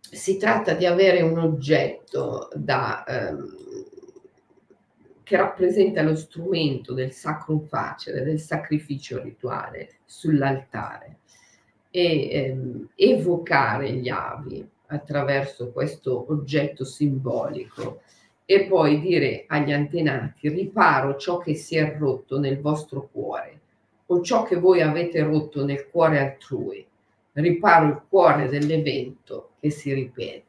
si 0.00 0.36
tratta 0.36 0.74
di 0.74 0.86
avere 0.86 1.22
un 1.22 1.38
oggetto 1.38 2.48
da, 2.54 3.04
ehm, 3.04 3.56
che 5.22 5.36
rappresenta 5.36 6.02
lo 6.02 6.16
strumento 6.16 6.94
del 6.94 7.12
sacrum 7.12 7.66
facere, 7.66 8.22
del 8.22 8.40
sacrificio 8.40 9.22
rituale 9.22 9.98
sull'altare 10.04 11.17
e 11.90 12.28
ehm, 12.30 12.88
evocare 12.94 13.92
gli 13.92 14.08
avi 14.08 14.66
attraverso 14.86 15.70
questo 15.70 16.26
oggetto 16.30 16.84
simbolico 16.84 18.00
e 18.44 18.64
poi 18.64 19.00
dire 19.00 19.44
agli 19.46 19.72
antenati 19.72 20.48
riparo 20.48 21.16
ciò 21.16 21.38
che 21.38 21.54
si 21.54 21.76
è 21.76 21.96
rotto 21.98 22.38
nel 22.38 22.60
vostro 22.60 23.08
cuore 23.12 23.60
o 24.06 24.22
ciò 24.22 24.42
che 24.42 24.56
voi 24.56 24.80
avete 24.80 25.22
rotto 25.22 25.64
nel 25.64 25.88
cuore 25.90 26.18
altrui, 26.18 26.86
riparo 27.32 27.86
il 27.88 28.02
cuore 28.08 28.48
dell'evento 28.48 29.50
che 29.60 29.70
si 29.70 29.92
ripete. 29.92 30.46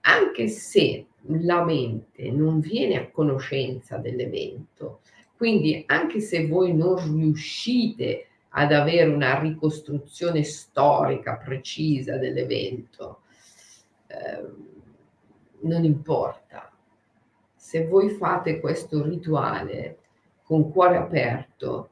Anche 0.00 0.48
se 0.48 1.06
la 1.26 1.62
mente 1.64 2.30
non 2.30 2.60
viene 2.60 2.96
a 2.96 3.10
conoscenza 3.10 3.98
dell'evento, 3.98 5.00
quindi 5.36 5.82
anche 5.86 6.20
se 6.20 6.46
voi 6.46 6.74
non 6.74 6.96
riuscite 6.96 8.26
a 8.30 8.33
ad 8.56 8.72
avere 8.72 9.10
una 9.10 9.38
ricostruzione 9.38 10.44
storica 10.44 11.36
precisa 11.36 12.16
dell'evento. 12.18 13.22
Eh, 14.06 14.52
non 15.60 15.84
importa. 15.84 16.70
Se 17.54 17.86
voi 17.86 18.10
fate 18.10 18.60
questo 18.60 19.02
rituale 19.02 19.98
con 20.42 20.70
cuore 20.70 20.96
aperto, 20.96 21.90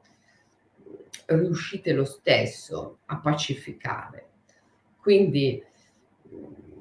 riuscite 1.25 1.91
lo 1.91 2.05
stesso 2.05 2.99
a 3.05 3.17
pacificare. 3.17 4.27
Quindi 5.01 5.61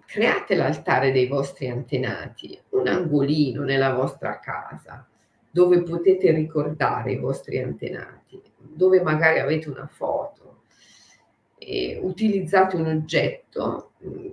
create 0.07 0.55
l'altare 0.55 1.11
dei 1.11 1.27
vostri 1.27 1.69
antenati, 1.69 2.57
un 2.71 2.87
angolino 2.87 3.63
nella 3.63 3.95
vostra 3.95 4.39
casa 4.39 5.07
dove 5.51 5.83
potete 5.83 6.31
ricordare 6.31 7.13
i 7.13 7.19
vostri 7.19 7.59
antenati 7.59 8.52
dove 8.63 9.03
magari 9.03 9.39
avete 9.39 9.69
una 9.69 9.87
foto, 9.87 10.63
e 11.59 11.99
utilizzate 12.03 12.77
un 12.77 12.87
oggetto 12.87 13.93
mm, 14.05 14.29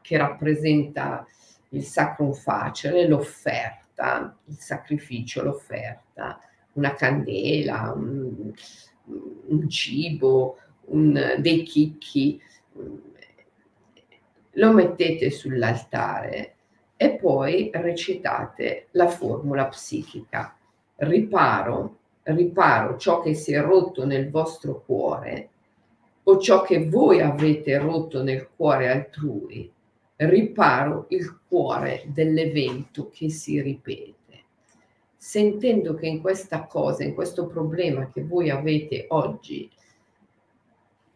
che 0.00 0.16
rappresenta 0.16 1.26
il 1.70 1.82
sacrum 1.82 2.32
facere, 2.32 3.08
l'offerta, 3.08 4.36
il 4.44 4.56
sacrificio, 4.58 5.42
l'offerta, 5.42 6.40
una 6.74 6.94
candela, 6.94 7.92
un, 7.94 8.52
un 9.46 9.68
cibo, 9.68 10.58
un, 10.86 11.36
dei 11.38 11.62
chicchi, 11.62 12.40
lo 14.52 14.72
mettete 14.72 15.30
sull'altare 15.30 16.54
e 16.96 17.10
poi 17.16 17.70
recitate 17.72 18.88
la 18.92 19.08
formula 19.08 19.66
psichica. 19.66 20.56
Riparo 20.96 21.98
riparo 22.34 22.96
ciò 22.96 23.20
che 23.20 23.34
si 23.34 23.52
è 23.52 23.60
rotto 23.60 24.04
nel 24.04 24.30
vostro 24.30 24.82
cuore 24.84 25.50
o 26.24 26.38
ciò 26.38 26.62
che 26.62 26.88
voi 26.88 27.20
avete 27.20 27.78
rotto 27.78 28.22
nel 28.22 28.48
cuore 28.56 28.90
altrui, 28.90 29.70
riparo 30.16 31.06
il 31.10 31.38
cuore 31.46 32.02
dell'evento 32.06 33.10
che 33.10 33.30
si 33.30 33.60
ripete. 33.60 34.14
Sentendo 35.16 35.94
che 35.94 36.06
in 36.06 36.20
questa 36.20 36.64
cosa, 36.64 37.04
in 37.04 37.14
questo 37.14 37.46
problema 37.46 38.10
che 38.10 38.24
voi 38.24 38.50
avete 38.50 39.06
oggi, 39.08 39.70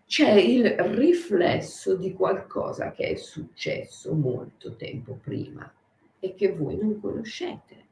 c'è 0.07 0.33
il 0.33 0.69
riflesso 0.71 1.97
di 1.97 2.13
qualcosa 2.13 2.93
che 2.93 3.11
è 3.11 3.15
successo 3.17 4.13
molto 4.15 4.77
tempo 4.77 5.19
prima 5.21 5.73
e 6.21 6.35
che 6.35 6.53
voi 6.53 6.77
non 6.77 7.01
conoscete 7.01 7.89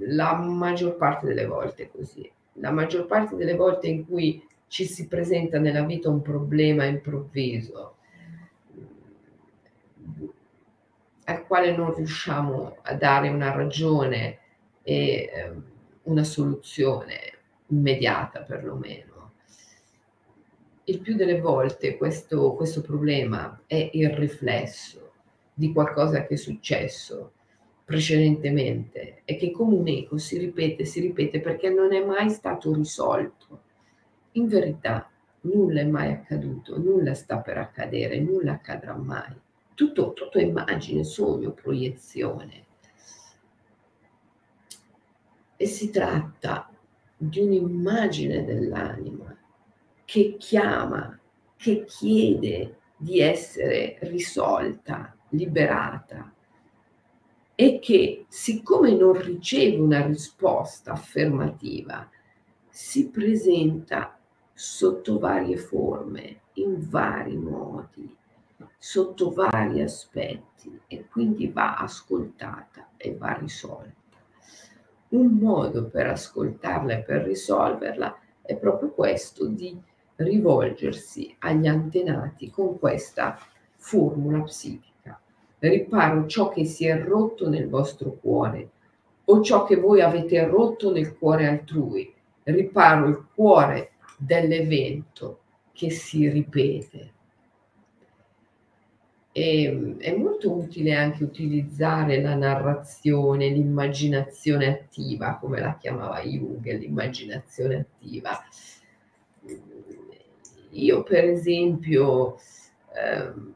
la 0.00 0.34
maggior 0.34 0.96
parte 0.96 1.26
delle 1.26 1.46
volte 1.46 1.90
così. 1.90 2.30
La 2.54 2.70
maggior 2.70 3.06
parte 3.06 3.36
delle 3.36 3.54
volte 3.54 3.88
in 3.88 4.06
cui 4.06 4.42
ci 4.66 4.84
si 4.84 5.08
presenta 5.08 5.58
nella 5.58 5.82
vita 5.82 6.08
un 6.08 6.22
problema 6.22 6.84
improvviso 6.84 7.96
al 11.24 11.46
quale 11.46 11.76
non 11.76 11.94
riusciamo 11.94 12.78
a 12.82 12.94
dare 12.94 13.28
una 13.28 13.52
ragione 13.52 14.38
e 14.82 15.30
eh, 15.32 15.52
una 16.04 16.24
soluzione 16.24 17.18
immediata 17.68 18.40
perlomeno. 18.42 19.32
Il 20.84 21.00
più 21.00 21.14
delle 21.14 21.40
volte 21.40 21.96
questo, 21.96 22.54
questo 22.54 22.80
problema 22.80 23.60
è 23.66 23.90
il 23.92 24.10
riflesso 24.10 25.12
di 25.54 25.72
qualcosa 25.72 26.26
che 26.26 26.34
è 26.34 26.36
successo 26.36 27.32
precedentemente 27.90 29.22
e 29.24 29.34
che 29.34 29.50
come 29.50 29.74
un 29.74 29.88
eco 29.88 30.16
si 30.16 30.38
ripete, 30.38 30.84
si 30.84 31.00
ripete 31.00 31.40
perché 31.40 31.70
non 31.70 31.92
è 31.92 32.04
mai 32.04 32.30
stato 32.30 32.72
risolto. 32.72 33.62
In 34.32 34.46
verità 34.46 35.10
nulla 35.40 35.80
è 35.80 35.84
mai 35.84 36.12
accaduto, 36.12 36.78
nulla 36.78 37.14
sta 37.14 37.38
per 37.38 37.58
accadere, 37.58 38.20
nulla 38.20 38.52
accadrà 38.52 38.94
mai 38.94 39.34
tutto, 39.74 40.12
tutto 40.12 40.38
immagine, 40.38 41.02
sogno, 41.02 41.50
proiezione. 41.50 42.66
E 45.56 45.66
si 45.66 45.90
tratta 45.90 46.70
di 47.16 47.40
un'immagine 47.40 48.44
dell'anima 48.44 49.36
che 50.04 50.36
chiama, 50.38 51.18
che 51.56 51.84
chiede 51.86 52.76
di 52.96 53.18
essere 53.18 53.96
risolta, 54.02 55.16
liberata 55.30 56.32
e 57.60 57.78
che 57.78 58.24
siccome 58.26 58.94
non 58.94 59.12
riceve 59.20 59.76
una 59.76 60.06
risposta 60.06 60.92
affermativa, 60.92 62.08
si 62.70 63.10
presenta 63.10 64.18
sotto 64.54 65.18
varie 65.18 65.58
forme, 65.58 66.40
in 66.54 66.88
vari 66.88 67.36
modi, 67.36 68.16
sotto 68.78 69.30
vari 69.32 69.82
aspetti 69.82 70.80
e 70.86 71.06
quindi 71.06 71.48
va 71.48 71.76
ascoltata 71.76 72.92
e 72.96 73.14
va 73.14 73.34
risolta. 73.34 74.16
Un 75.08 75.26
modo 75.26 75.84
per 75.84 76.06
ascoltarla 76.06 76.94
e 76.94 77.02
per 77.02 77.24
risolverla 77.24 78.18
è 78.40 78.56
proprio 78.56 78.90
questo 78.92 79.44
di 79.44 79.78
rivolgersi 80.16 81.36
agli 81.40 81.66
antenati 81.66 82.48
con 82.48 82.78
questa 82.78 83.38
formula 83.76 84.40
psichica. 84.44 84.89
Riparo 85.60 86.26
ciò 86.26 86.48
che 86.48 86.64
si 86.64 86.86
è 86.86 86.98
rotto 86.98 87.48
nel 87.48 87.68
vostro 87.68 88.18
cuore 88.20 88.70
o 89.26 89.42
ciò 89.42 89.64
che 89.64 89.76
voi 89.76 90.00
avete 90.00 90.44
rotto 90.46 90.90
nel 90.90 91.16
cuore 91.16 91.46
altrui. 91.46 92.12
Riparo 92.42 93.06
il 93.06 93.26
cuore 93.34 93.92
dell'evento 94.16 95.40
che 95.72 95.90
si 95.90 96.28
ripete 96.28 97.12
e, 99.32 99.62
ehm, 99.64 99.98
è 99.98 100.14
molto 100.16 100.52
utile 100.52 100.94
anche 100.94 101.22
utilizzare 101.22 102.20
la 102.20 102.34
narrazione, 102.34 103.48
l'immaginazione 103.48 104.66
attiva, 104.66 105.36
come 105.36 105.60
la 105.60 105.76
chiamava 105.78 106.20
Jung, 106.22 106.64
l'immaginazione 106.78 107.76
attiva. 107.76 108.38
Io 110.72 111.02
per 111.02 111.24
esempio 111.24 112.36
ehm, 112.94 113.54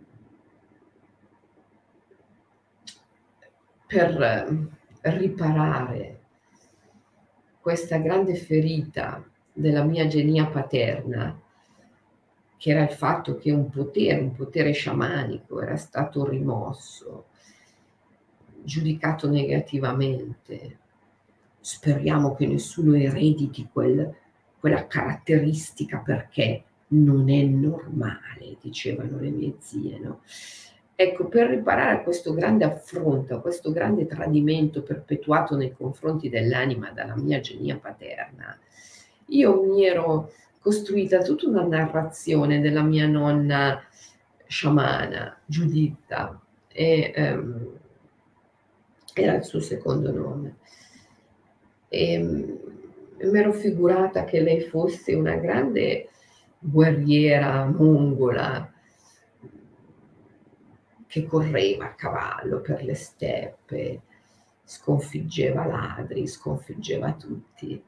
per 3.86 4.70
riparare 5.00 6.20
questa 7.60 7.98
grande 7.98 8.34
ferita 8.34 9.24
della 9.52 9.84
mia 9.84 10.06
genia 10.06 10.46
paterna, 10.46 11.40
che 12.56 12.70
era 12.70 12.82
il 12.82 12.90
fatto 12.90 13.36
che 13.36 13.50
un 13.50 13.70
potere, 13.70 14.20
un 14.20 14.32
potere 14.32 14.72
sciamanico 14.72 15.60
era 15.60 15.76
stato 15.76 16.28
rimosso, 16.28 17.26
giudicato 18.62 19.30
negativamente. 19.30 20.78
Speriamo 21.60 22.34
che 22.34 22.46
nessuno 22.46 22.96
erediti 22.96 23.68
quel, 23.72 24.14
quella 24.58 24.86
caratteristica 24.86 25.98
perché 25.98 26.64
non 26.88 27.30
è 27.30 27.42
normale, 27.42 28.56
dicevano 28.60 29.18
le 29.18 29.30
mie 29.30 29.54
zie. 29.60 29.98
No? 29.98 30.20
Ecco, 30.96 31.26
per 31.26 31.48
riparare 31.48 31.98
a 31.98 32.02
questo 32.02 32.32
grande 32.32 32.64
affronto, 32.64 33.34
a 33.34 33.40
questo 33.40 33.72
grande 33.72 34.06
tradimento 34.06 34.82
perpetuato 34.82 35.56
nei 35.56 35.72
confronti 35.72 36.28
dell'anima 36.28 36.92
dalla 36.92 37.16
mia 37.16 37.40
genia 37.40 37.76
paterna, 37.78 38.56
io 39.26 39.62
mi 39.64 39.84
ero 39.84 40.30
costruita 40.60 41.22
tutta 41.22 41.48
una 41.48 41.66
narrazione 41.66 42.60
della 42.60 42.82
mia 42.82 43.08
nonna 43.08 43.82
sciamana, 44.46 45.36
Giuditta, 45.44 46.40
e, 46.68 47.12
um, 47.16 47.78
era 49.14 49.34
il 49.34 49.44
suo 49.44 49.60
secondo 49.60 50.12
nome. 50.12 50.56
E 51.88 52.18
um, 52.18 52.58
mi 53.30 53.38
ero 53.38 53.52
figurata 53.52 54.24
che 54.24 54.40
lei 54.40 54.60
fosse 54.60 55.14
una 55.14 55.34
grande 55.36 56.08
guerriera 56.58 57.64
mongola 57.66 58.72
che 61.14 61.26
correva 61.26 61.84
a 61.84 61.94
cavallo 61.94 62.60
per 62.60 62.82
le 62.82 62.96
steppe, 62.96 64.00
sconfiggeva 64.64 65.64
ladri, 65.64 66.26
sconfiggeva 66.26 67.12
tutti. 67.12 67.80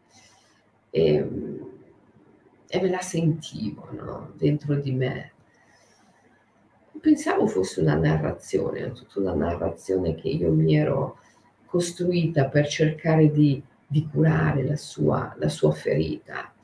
E, 0.91 1.21
um, 1.23 1.73
e 2.69 2.81
me 2.81 2.89
la 2.89 3.01
sentivo 3.01 3.89
no? 3.91 4.31
dentro 4.37 4.77
di 4.77 4.93
me. 4.93 5.33
Pensavo 7.01 7.49
fosse 7.49 7.81
una 7.81 7.97
narrazione, 7.97 8.93
tutta 8.93 9.19
una 9.19 9.35
narrazione 9.35 10.15
che 10.15 10.29
io 10.29 10.53
mi 10.53 10.77
ero 10.77 11.19
costruita 11.65 12.49
per 12.49 12.69
cercare 12.69 13.33
di, 13.33 13.61
di 13.89 14.09
curare 14.09 14.63
la 14.63 14.77
sua, 14.77 15.35
la 15.37 15.49
sua 15.49 15.73
ferita. 15.73 16.55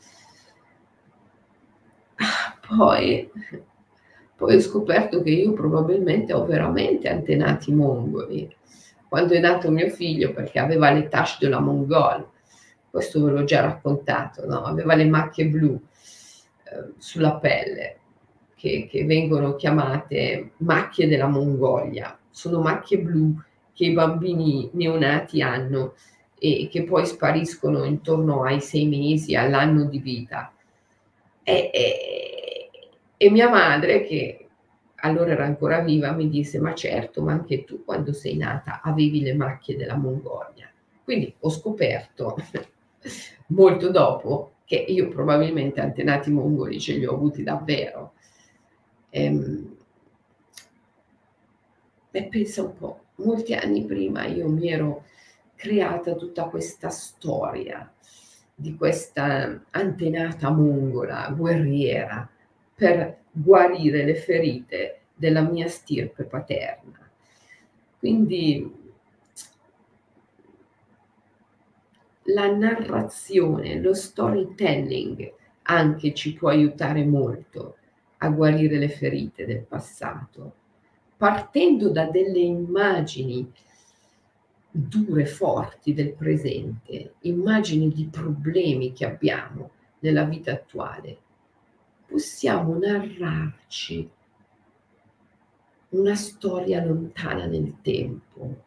Ah, 2.15 2.57
poi, 2.69 3.29
poi 4.43 4.57
ho 4.57 4.61
scoperto 4.61 5.22
che 5.22 5.30
io 5.30 5.53
probabilmente 5.53 6.32
ho 6.32 6.45
veramente 6.45 7.09
antenati 7.09 7.72
mongoli. 7.72 8.53
Quando 9.09 9.34
è 9.34 9.38
nato 9.38 9.70
mio 9.70 9.88
figlio, 9.88 10.32
perché 10.32 10.59
aveva 10.59 10.90
le 10.90 11.07
tache 11.07 11.36
della 11.38 11.61
Mongol, 11.61 12.28
questo 12.90 13.22
ve 13.22 13.30
l'ho 13.30 13.45
già 13.45 13.61
raccontato, 13.61 14.45
no? 14.45 14.64
aveva 14.64 14.97
le 14.97 15.05
macchie 15.05 15.47
blu 15.47 15.80
eh, 16.64 16.93
sulla 16.99 17.36
pelle, 17.36 17.99
che, 18.57 18.88
che 18.90 19.05
vengono 19.05 19.55
chiamate 19.55 20.55
macchie 20.57 21.07
della 21.07 21.28
Mongolia. 21.28 22.18
Sono 22.28 22.61
macchie 22.61 22.99
blu 22.99 23.40
che 23.72 23.84
i 23.84 23.93
bambini 23.93 24.70
neonati 24.72 25.40
hanno 25.40 25.95
e 26.36 26.66
che 26.68 26.82
poi 26.82 27.07
spariscono 27.07 27.84
intorno 27.84 28.43
ai 28.43 28.61
sei 28.61 28.88
mesi, 28.88 29.36
all'anno 29.36 29.84
di 29.84 30.01
vita. 30.01 30.53
E, 31.45 31.70
e, 31.72 32.41
e, 33.25 33.31
mia 33.31 33.49
madre, 33.49 34.03
che 34.03 34.49
allora 34.97 35.31
era 35.31 35.45
ancora 35.45 35.81
viva, 35.81 36.11
mi 36.11 36.29
disse, 36.29 36.59
ma 36.59 36.75
certo, 36.75 37.23
ma 37.23 37.33
anche 37.33 37.64
tu 37.64 37.85
quando 37.85 38.12
sei 38.12 38.37
nata 38.37 38.81
avevi 38.83 39.20
le 39.20 39.35
macchie 39.35 39.77
della 39.77 39.97
Mongolia. 39.97 40.68
Quindi 41.05 41.33
ho 41.39 41.49
scoperto 41.49 42.37
molto 43.49 43.91
dopo 43.91 44.55
che 44.64 44.77
io 44.77 45.09
probabilmente 45.09 45.81
antenati 45.81 46.31
mongoli 46.31 46.81
ce 46.81 46.95
li 46.95 47.05
ho 47.05 47.14
avuti 47.14 47.45
davvero. 47.45 48.14
Ehm, 49.11 49.77
e 52.11 52.25
pensa 52.25 52.62
un 52.62 52.75
po', 52.75 53.01
molti 53.16 53.55
anni 53.55 53.85
prima 53.85 54.27
io 54.27 54.49
mi 54.49 54.68
ero 54.68 55.05
creata 55.55 56.14
tutta 56.14 56.45
questa 56.45 56.89
storia 56.91 57.89
di 58.55 58.75
questa 58.77 59.62
antenata 59.70 60.51
mongola, 60.51 61.33
guerriera, 61.37 62.29
per 62.83 63.18
guarire 63.30 64.03
le 64.03 64.16
ferite 64.16 65.03
della 65.14 65.43
mia 65.43 65.68
stirpe 65.68 66.24
paterna. 66.24 67.09
Quindi 67.97 68.74
la 72.24 72.53
narrazione, 72.53 73.78
lo 73.78 73.95
storytelling 73.95 75.33
anche 75.62 76.12
ci 76.12 76.35
può 76.35 76.49
aiutare 76.49 77.05
molto 77.05 77.76
a 78.18 78.28
guarire 78.30 78.78
le 78.78 78.89
ferite 78.89 79.47
del 79.47 79.62
passato, 79.62 80.55
partendo 81.16 81.89
da 81.89 82.07
delle 82.07 82.41
immagini 82.41 83.49
dure, 84.68 85.24
forti 85.24 85.95
del 85.95 86.14
presente, 86.14 87.14
immagini 87.20 87.93
di 87.93 88.09
problemi 88.11 88.93
che 88.93 89.07
abbiamo 89.07 89.70
nella 90.01 90.24
vita 90.24 90.51
attuale, 90.51 91.18
possiamo 92.13 92.77
narrarci 92.77 94.07
una 95.89 96.15
storia 96.15 96.85
lontana 96.85 97.47
nel 97.47 97.77
tempo, 97.81 98.65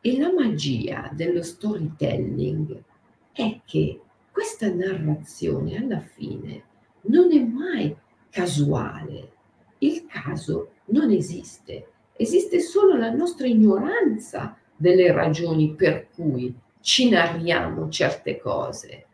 e 0.00 0.18
la 0.18 0.32
magia 0.32 1.08
dello 1.12 1.44
storytelling 1.44 2.82
è 3.30 3.60
che 3.64 4.00
questa 4.32 4.72
narrazione 4.72 5.78
alla 5.78 6.00
fine 6.00 6.64
non 7.02 7.32
è 7.32 7.40
mai 7.40 7.96
casuale. 8.28 9.32
Il 9.78 10.06
caso 10.06 10.72
non 10.86 11.10
esiste, 11.10 11.90
esiste 12.16 12.58
solo 12.60 12.96
la 12.96 13.10
nostra 13.10 13.46
ignoranza 13.46 14.56
delle 14.74 15.12
ragioni 15.12 15.74
per 15.74 16.08
cui 16.10 16.52
ci 16.80 17.08
narriamo 17.08 17.88
certe 17.88 18.38
cose. 18.38 19.06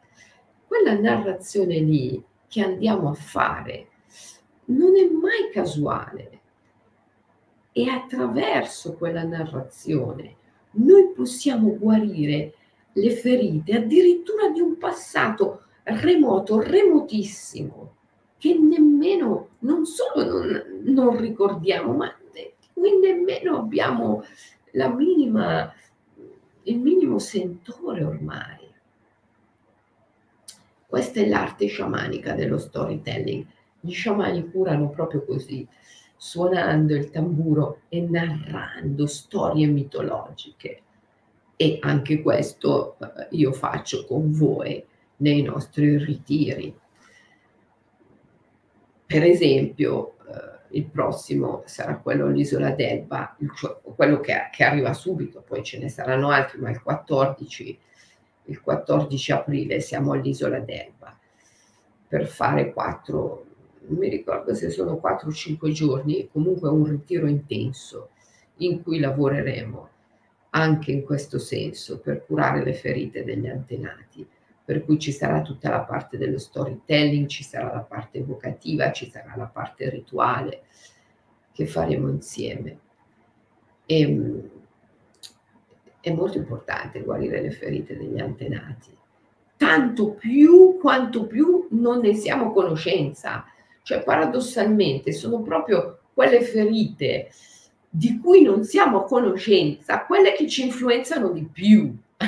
Quella 0.72 0.98
narrazione 0.98 1.80
lì 1.80 2.24
che 2.48 2.62
andiamo 2.62 3.10
a 3.10 3.12
fare 3.12 3.88
non 4.66 4.96
è 4.96 5.04
mai 5.04 5.50
casuale 5.52 6.40
e 7.72 7.90
attraverso 7.90 8.94
quella 8.94 9.22
narrazione 9.22 10.36
noi 10.70 11.12
possiamo 11.14 11.76
guarire 11.76 12.54
le 12.90 13.10
ferite 13.10 13.76
addirittura 13.76 14.48
di 14.48 14.62
un 14.62 14.78
passato 14.78 15.64
remoto, 15.82 16.58
remotissimo, 16.62 17.96
che 18.38 18.54
nemmeno, 18.54 19.48
non 19.58 19.84
solo 19.84 20.24
non, 20.24 20.64
non 20.84 21.18
ricordiamo, 21.18 21.92
ma 21.92 22.16
qui 22.72 22.98
nemmeno 22.98 23.58
abbiamo 23.58 24.24
la 24.70 24.88
minima, 24.88 25.70
il 26.62 26.78
minimo 26.78 27.18
sentore 27.18 28.04
ormai. 28.04 28.61
Questa 30.92 31.20
è 31.20 31.26
l'arte 31.26 31.68
sciamanica 31.68 32.34
dello 32.34 32.58
storytelling. 32.58 33.46
Gli 33.80 33.92
sciamani 33.92 34.50
curano 34.50 34.90
proprio 34.90 35.24
così, 35.24 35.66
suonando 36.18 36.94
il 36.94 37.08
tamburo 37.08 37.80
e 37.88 38.02
narrando 38.02 39.06
storie 39.06 39.68
mitologiche. 39.68 40.82
E 41.56 41.78
anche 41.80 42.20
questo 42.20 42.98
eh, 42.98 43.28
io 43.30 43.52
faccio 43.52 44.04
con 44.04 44.32
voi 44.32 44.84
nei 45.16 45.40
nostri 45.40 45.96
ritiri. 45.96 46.78
Per 49.06 49.22
esempio, 49.22 50.16
eh, 50.28 50.76
il 50.76 50.84
prossimo 50.84 51.62
sarà 51.64 51.96
quello 51.96 52.26
all'isola 52.26 52.70
d'Elba, 52.70 53.34
quello 53.96 54.20
che, 54.20 54.34
che, 54.52 54.62
arriva 54.62 54.92
subito, 54.92 55.40
poi 55.40 55.62
ce 55.62 55.78
ne 55.78 55.88
saranno 55.88 56.28
altri, 56.28 56.60
ma 56.60 56.68
il 56.68 56.82
14, 56.82 57.78
il 58.44 58.60
14 58.60 59.32
aprile 59.32 59.80
siamo 59.80 60.12
all'isola 60.12 60.58
d'Elba 60.58 61.16
per 62.08 62.26
fare 62.26 62.72
quattro 62.72 63.46
non 63.86 63.98
mi 63.98 64.08
ricordo 64.08 64.54
se 64.54 64.70
sono 64.70 64.96
4 64.98 65.28
o 65.28 65.32
5 65.32 65.70
giorni, 65.72 66.28
comunque 66.30 66.68
un 66.68 66.84
ritiro 66.84 67.26
intenso 67.26 68.10
in 68.56 68.82
cui 68.82 68.98
lavoreremo 68.98 69.88
anche 70.50 70.92
in 70.92 71.02
questo 71.02 71.38
senso 71.38 71.98
per 71.98 72.24
curare 72.24 72.62
le 72.62 72.74
ferite 72.74 73.24
degli 73.24 73.48
antenati, 73.48 74.26
per 74.64 74.84
cui 74.84 74.98
ci 74.98 75.10
sarà 75.10 75.42
tutta 75.42 75.70
la 75.70 75.80
parte 75.80 76.18
dello 76.18 76.38
storytelling, 76.38 77.26
ci 77.26 77.42
sarà 77.42 77.72
la 77.72 77.80
parte 77.80 78.18
evocativa, 78.18 78.92
ci 78.92 79.10
sarà 79.10 79.34
la 79.36 79.46
parte 79.46 79.88
rituale 79.88 80.62
che 81.52 81.66
faremo 81.66 82.08
insieme. 82.08 82.78
E, 83.86 84.00
ehm, 84.00 84.50
è 86.02 86.12
molto 86.12 86.36
importante 86.36 87.00
guarire 87.02 87.40
le 87.40 87.52
ferite 87.52 87.96
degli 87.96 88.18
antenati, 88.18 88.94
tanto 89.56 90.10
più 90.10 90.76
quanto 90.78 91.26
più 91.26 91.68
non 91.70 92.00
ne 92.00 92.14
siamo 92.14 92.52
conoscenza. 92.52 93.46
Cioè, 93.82 94.02
paradossalmente, 94.02 95.12
sono 95.12 95.40
proprio 95.42 96.00
quelle 96.12 96.42
ferite 96.42 97.30
di 97.88 98.18
cui 98.18 98.42
non 98.42 98.64
siamo 98.64 98.98
a 98.98 99.04
conoscenza, 99.04 100.04
quelle 100.04 100.32
che 100.32 100.48
ci 100.48 100.64
influenzano 100.64 101.30
di 101.30 101.44
più. 101.50 101.94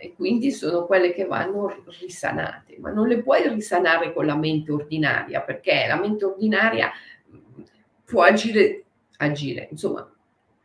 e 0.00 0.14
quindi 0.14 0.52
sono 0.52 0.86
quelle 0.86 1.12
che 1.12 1.24
vanno 1.24 1.82
risanate, 2.00 2.76
ma 2.78 2.90
non 2.90 3.08
le 3.08 3.22
puoi 3.22 3.48
risanare 3.48 4.12
con 4.12 4.26
la 4.26 4.36
mente 4.36 4.70
ordinaria, 4.70 5.40
perché 5.40 5.86
la 5.88 5.98
mente 5.98 6.24
ordinaria 6.24 6.90
può 8.04 8.22
agire, 8.22 8.84
agire, 9.16 9.68
insomma, 9.70 10.08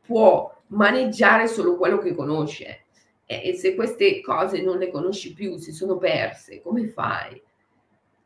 può 0.06 0.54
maneggiare 0.74 1.48
solo 1.48 1.76
quello 1.78 1.98
che 1.98 2.14
conosce. 2.14 2.86
E 3.26 3.54
se 3.56 3.74
queste 3.74 4.22
cose 4.22 4.62
non 4.62 4.78
le 4.78 4.92
conosci 4.92 5.34
più, 5.34 5.58
si 5.58 5.72
sono 5.72 5.98
perse, 5.98 6.62
come 6.62 6.88
fai? 6.88 7.42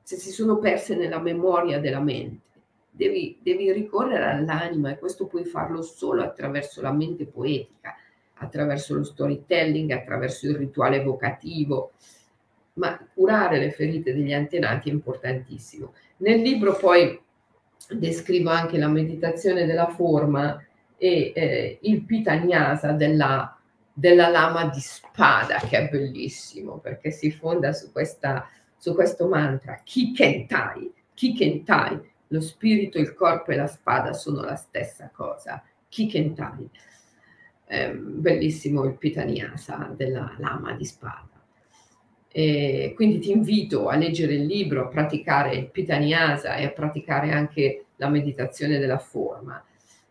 se 0.08 0.16
si 0.16 0.32
sono 0.32 0.58
perse 0.58 0.96
nella 0.96 1.20
memoria 1.20 1.82
della 1.82 2.00
mente. 2.00 2.46
Devi, 2.90 3.38
devi 3.42 3.70
ricorrere 3.74 4.24
all'anima 4.24 4.90
e 4.90 4.98
questo 4.98 5.26
puoi 5.26 5.44
farlo 5.44 5.82
solo 5.82 6.24
attraverso 6.24 6.80
la 6.80 6.94
mente 6.94 7.26
poetica, 7.26 7.94
attraverso 8.36 8.96
lo 8.96 9.04
storytelling, 9.04 9.92
attraverso 9.92 10.48
il 10.48 10.56
rituale 10.56 11.02
evocativo, 11.02 11.92
ma 12.76 12.98
curare 13.14 13.60
le 13.60 13.72
ferite 13.72 14.14
degli 14.14 14.32
antenati 14.32 14.90
è 14.90 14.94
importantissimo. 14.94 15.92
Nel 16.20 16.40
libro 16.40 16.78
poi 16.78 17.20
descrivo 17.90 18.50
anche 18.50 18.78
la 18.78 18.88
meditazione 18.88 19.66
della 19.66 19.90
forma 19.90 20.58
e 20.98 21.32
eh, 21.36 21.80
il 21.82 22.04
pitanyasa 22.04 22.92
della, 22.92 23.58
della 23.94 24.30
lama 24.30 24.66
di 24.66 24.80
spada, 24.80 25.58
che 25.58 25.78
è 25.78 25.90
bellissimo 25.90 26.80
perché 26.80 27.12
si 27.12 27.32
fonda 27.32 27.72
su 27.74 27.92
questa 27.92 28.50
su 28.78 28.94
questo 28.94 29.28
mantra, 29.28 29.82
Kikentai, 29.84 30.94
Kikentai, 31.14 32.00
lo 32.28 32.42
spirito, 32.42 33.00
il 33.00 33.14
corpo 33.14 33.52
e 33.52 33.56
la 33.56 33.68
spada 33.68 34.14
sono 34.14 34.42
la 34.42 34.56
stessa 34.56 35.10
cosa, 35.14 35.64
Kikentai. 35.90 36.70
Eh, 37.70 37.92
bellissimo 37.92 38.86
il 38.86 38.96
Pitaniasa 38.98 39.94
della 39.96 40.36
lama 40.38 40.74
di 40.74 40.86
spada. 40.86 41.28
E 42.30 42.94
quindi 42.96 43.20
ti 43.20 43.32
invito 43.32 43.88
a 43.88 43.96
leggere 43.96 44.36
il 44.36 44.46
libro, 44.46 44.84
a 44.84 44.88
praticare 44.88 45.56
il 45.56 45.70
Pitaniasa 45.70 46.56
e 46.56 46.66
a 46.66 46.70
praticare 46.70 47.32
anche 47.32 47.86
la 47.96 48.10
meditazione 48.10 48.78
della 48.78 49.00
forma, 49.00 49.62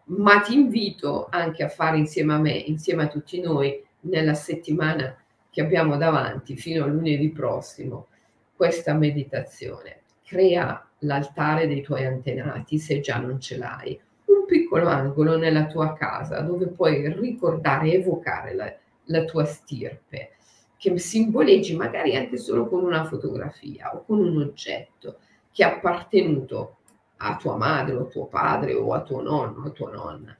ma 0.06 0.40
ti 0.40 0.54
invito 0.54 1.26
anche 1.30 1.64
a 1.64 1.68
fare 1.68 1.98
insieme 1.98 2.34
a 2.34 2.38
me, 2.38 2.52
insieme 2.52 3.04
a 3.04 3.08
tutti 3.08 3.40
noi, 3.40 3.82
nella 4.00 4.34
settimana 4.34 5.16
che 5.50 5.60
abbiamo 5.60 5.96
davanti, 5.96 6.56
fino 6.56 6.84
a 6.84 6.86
lunedì 6.86 7.30
prossimo, 7.30 8.08
questa 8.54 8.94
meditazione. 8.94 10.02
Crea 10.24 10.86
l'altare 11.00 11.66
dei 11.66 11.82
tuoi 11.82 12.04
antenati 12.04 12.78
se 12.78 13.00
già 13.00 13.18
non 13.18 13.40
ce 13.40 13.56
l'hai, 13.56 13.98
un 14.26 14.44
piccolo 14.46 14.88
angolo 14.88 15.36
nella 15.36 15.66
tua 15.66 15.92
casa 15.94 16.40
dove 16.40 16.66
puoi 16.68 17.12
ricordare 17.12 17.92
evocare 17.92 18.54
la, 18.54 18.74
la 19.04 19.24
tua 19.24 19.44
stirpe, 19.44 20.30
che 20.76 20.98
simboleggi 20.98 21.74
magari 21.74 22.16
anche 22.16 22.36
solo 22.36 22.68
con 22.68 22.84
una 22.84 23.04
fotografia 23.04 23.94
o 23.94 24.04
con 24.04 24.18
un 24.18 24.40
oggetto 24.42 25.18
che 25.50 25.64
è 25.64 25.66
appartenuto 25.66 26.76
a 27.18 27.36
tua 27.36 27.56
madre 27.56 27.94
o 27.94 28.02
a 28.02 28.06
tuo 28.06 28.26
padre 28.26 28.74
o 28.74 28.92
a 28.92 29.02
tuo 29.02 29.22
nonno 29.22 29.62
o 29.62 29.66
a 29.66 29.70
tua 29.70 29.90
nonna 29.90 30.36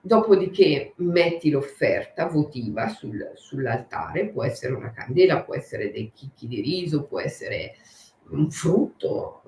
Dopodiché 0.00 0.92
metti 0.96 1.50
l'offerta 1.50 2.26
votiva 2.26 2.88
sul, 2.88 3.32
sull'altare, 3.34 4.28
può 4.28 4.44
essere 4.44 4.72
una 4.72 4.92
candela, 4.92 5.42
può 5.42 5.54
essere 5.54 5.90
dei 5.90 6.12
chicchi 6.14 6.46
di 6.46 6.60
riso, 6.60 7.02
può 7.02 7.20
essere 7.20 7.74
un 8.30 8.48
frutto, 8.50 9.42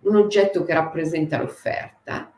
un 0.00 0.16
oggetto 0.16 0.64
che 0.64 0.74
rappresenta 0.74 1.38
l'offerta 1.38 2.32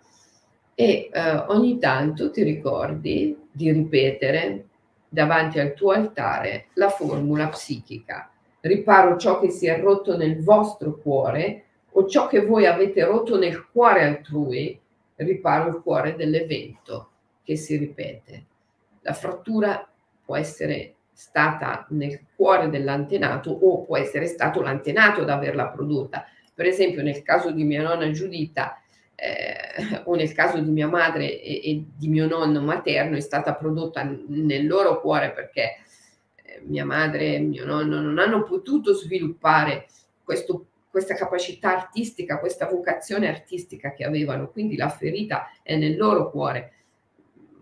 e 0.74 1.08
eh, 1.12 1.34
ogni 1.48 1.78
tanto 1.78 2.30
ti 2.30 2.42
ricordi 2.42 3.36
di 3.50 3.72
ripetere 3.72 4.66
davanti 5.08 5.60
al 5.60 5.72
tuo 5.72 5.92
altare 5.92 6.66
la 6.74 6.90
formula 6.90 7.48
psichica. 7.48 8.30
Riparo 8.66 9.18
ciò 9.18 9.40
che 9.40 9.50
si 9.50 9.66
è 9.66 9.78
rotto 9.78 10.16
nel 10.16 10.42
vostro 10.42 10.96
cuore 10.96 11.64
o 11.92 12.06
ciò 12.06 12.26
che 12.28 12.40
voi 12.40 12.64
avete 12.64 13.04
rotto 13.04 13.36
nel 13.36 13.68
cuore 13.70 14.04
altrui 14.04 14.80
riparo 15.16 15.68
il 15.68 15.82
cuore 15.82 16.16
dell'evento 16.16 17.10
che 17.42 17.56
si 17.56 17.76
ripete. 17.76 18.44
La 19.02 19.12
frattura 19.12 19.86
può 20.24 20.36
essere 20.36 20.94
stata 21.12 21.86
nel 21.90 22.20
cuore 22.34 22.70
dell'antenato 22.70 23.50
o 23.50 23.82
può 23.82 23.98
essere 23.98 24.26
stato 24.26 24.62
l'antenato 24.62 25.20
ad 25.20 25.28
averla 25.28 25.68
prodotta. 25.68 26.24
Per 26.54 26.64
esempio 26.64 27.02
nel 27.02 27.22
caso 27.22 27.50
di 27.50 27.64
mia 27.64 27.82
nonna 27.82 28.10
Giuditta 28.12 28.80
eh, 29.14 30.00
o 30.04 30.14
nel 30.14 30.32
caso 30.32 30.58
di 30.58 30.70
mia 30.70 30.88
madre 30.88 31.38
e, 31.38 31.60
e, 31.62 31.84
di 31.96 32.08
mio 32.08 32.26
nonno 32.26 32.62
materno 32.62 33.16
è 33.16 33.20
stata 33.20 33.54
prodotta 33.54 34.02
nel 34.28 34.66
loro 34.66 35.02
cuore 35.02 35.32
perché 35.32 35.80
mia 36.64 36.84
madre 36.84 37.34
e 37.34 37.40
mio 37.40 37.64
nonno 37.64 38.00
non 38.00 38.18
hanno 38.18 38.42
potuto 38.42 38.92
sviluppare 38.92 39.86
questo 40.22 40.66
questa 40.94 41.16
capacità 41.16 41.76
artistica, 41.76 42.38
questa 42.38 42.68
vocazione 42.68 43.26
artistica 43.26 43.92
che 43.92 44.04
avevano, 44.04 44.48
quindi 44.48 44.76
la 44.76 44.88
ferita 44.88 45.50
è 45.60 45.74
nel 45.74 45.96
loro 45.96 46.30
cuore, 46.30 46.72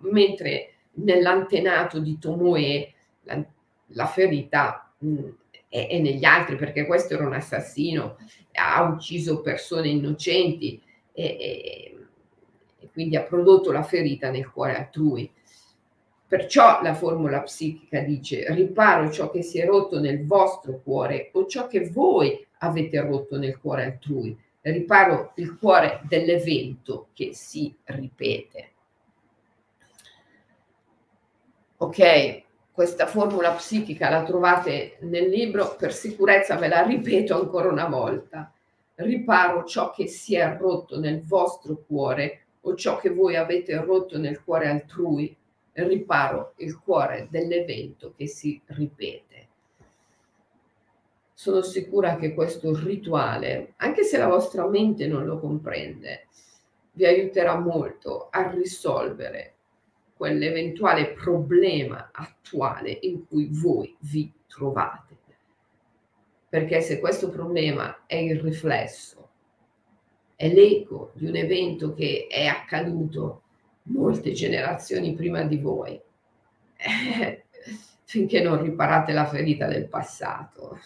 mentre 0.01 0.75
nell'antenato 0.97 1.99
di 1.99 2.19
Tomoe 2.19 2.93
la, 3.23 3.43
la 3.87 4.07
ferita 4.07 4.93
mh, 4.99 5.29
è, 5.67 5.89
è, 5.89 5.99
negli 6.01 6.27
altri, 6.27 6.57
perché 6.57 6.85
questo 6.85 7.15
era 7.15 7.27
un 7.27 7.33
assassino, 7.33 8.19
ha 8.53 8.83
ucciso 8.83 9.41
persone 9.41 9.89
innocenti 9.89 10.83
e, 11.13 11.25
e, 11.25 11.97
e 12.81 12.91
quindi 12.93 13.17
ha 13.17 13.23
prodotto 13.23 13.73
la 13.73 13.83
ferita 13.83 14.31
nel 14.31 14.51
cuore 14.51 14.77
altrui. 14.77 15.33
Perciò 16.33 16.81
la 16.81 16.95
formula 16.95 17.43
psichica 17.43 18.01
dice 18.01 18.47
riparo 18.55 19.11
ciò 19.11 19.31
che 19.31 19.43
si 19.43 19.59
è 19.59 19.67
rotto 19.67 20.01
nel 20.01 20.25
vostro 20.25 20.81
cuore 20.83 21.29
o 21.35 21.45
ciò 21.45 21.67
che 21.67 21.91
voi 21.91 22.43
avete 22.61 22.99
rotto 23.03 23.37
nel 23.37 23.59
cuore 23.59 23.85
altrui. 23.85 24.35
Riparo 24.63 25.33
il 25.35 25.59
cuore 25.59 26.01
dell'evento 26.05 27.09
che 27.13 27.35
si 27.35 27.77
ripete. 27.85 28.71
Ok, 31.77 32.43
questa 32.73 33.07
formula 33.07 33.51
psichica 33.51 34.09
la 34.09 34.23
trovate 34.23 34.97
nel 35.01 35.29
libro, 35.29 35.77
per 35.77 35.93
sicurezza 35.93 36.57
ve 36.57 36.69
la 36.69 36.81
ripeto 36.81 37.39
ancora 37.39 37.69
una 37.69 37.89
volta. 37.89 38.51
Riparo 38.95 39.65
ciò 39.65 39.91
che 39.91 40.07
si 40.07 40.35
è 40.35 40.57
rotto 40.57 40.99
nel 40.99 41.21
vostro 41.21 41.85
cuore 41.87 42.47
o 42.63 42.75
ciò 42.75 42.97
che 42.97 43.11
voi 43.11 43.37
avete 43.37 43.77
rotto 43.85 44.17
nel 44.17 44.43
cuore 44.43 44.69
altrui 44.69 45.37
riparo 45.75 46.53
il 46.57 46.79
cuore 46.79 47.29
dell'evento 47.31 48.13
che 48.17 48.27
si 48.27 48.61
ripete. 48.67 49.49
Sono 51.33 51.63
sicura 51.63 52.17
che 52.17 52.35
questo 52.35 52.75
rituale, 52.77 53.75
anche 53.77 54.05
se 54.05 54.19
la 54.19 54.29
vostra 54.29 54.69
mente 54.69 55.07
non 55.07 55.25
lo 55.25 55.41
comprende, 55.41 56.29
vi 56.93 57.07
aiuterà 57.07 57.59
molto 57.59 58.29
a 58.31 58.51
risolvere 58.51 59.55
quell'eventuale 60.15 61.13
problema 61.13 62.11
attuale 62.13 62.97
in 63.03 63.27
cui 63.27 63.49
voi 63.51 63.97
vi 64.01 64.33
trovate. 64.47 65.17
Perché 66.49 66.81
se 66.83 67.01
questo 67.01 67.31
problema 67.31 68.05
è 68.07 68.17
il 68.17 68.39
riflesso, 68.39 69.31
è 70.37 70.53
l'eco 70.53 71.13
di 71.15 71.27
un 71.27 71.35
evento 71.35 71.95
che 71.95 72.27
è 72.29 72.47
accaduto 72.47 73.42
molte 73.85 74.33
generazioni 74.33 75.15
prima 75.15 75.43
di 75.43 75.57
voi, 75.57 76.01
eh, 76.77 77.45
finché 78.05 78.43
non 78.43 78.63
riparate 78.63 79.13
la 79.13 79.27
ferita 79.27 79.67
del 79.67 79.87
passato. 79.87 80.79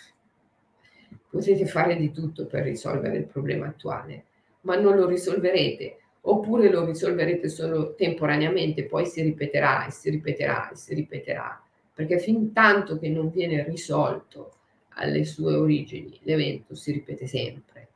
Potete 1.28 1.66
fare 1.66 1.96
di 1.96 2.10
tutto 2.10 2.46
per 2.46 2.62
risolvere 2.62 3.16
il 3.16 3.26
problema 3.26 3.66
attuale, 3.66 4.24
ma 4.62 4.76
non 4.76 4.96
lo 4.96 5.06
risolverete, 5.06 5.98
oppure 6.22 6.70
lo 6.70 6.84
risolverete 6.84 7.48
solo 7.48 7.94
temporaneamente, 7.94 8.84
poi 8.84 9.06
si 9.06 9.22
ripeterà 9.22 9.86
e 9.86 9.90
si 9.90 10.10
ripeterà 10.10 10.70
e 10.70 10.76
si 10.76 10.94
ripeterà, 10.94 11.62
perché 11.92 12.18
fin 12.18 12.52
tanto 12.52 12.98
che 12.98 13.08
non 13.08 13.30
viene 13.30 13.64
risolto 13.64 14.52
alle 14.94 15.24
sue 15.24 15.54
origini, 15.54 16.18
l'evento 16.22 16.74
si 16.74 16.92
ripete 16.92 17.26
sempre. 17.26 17.88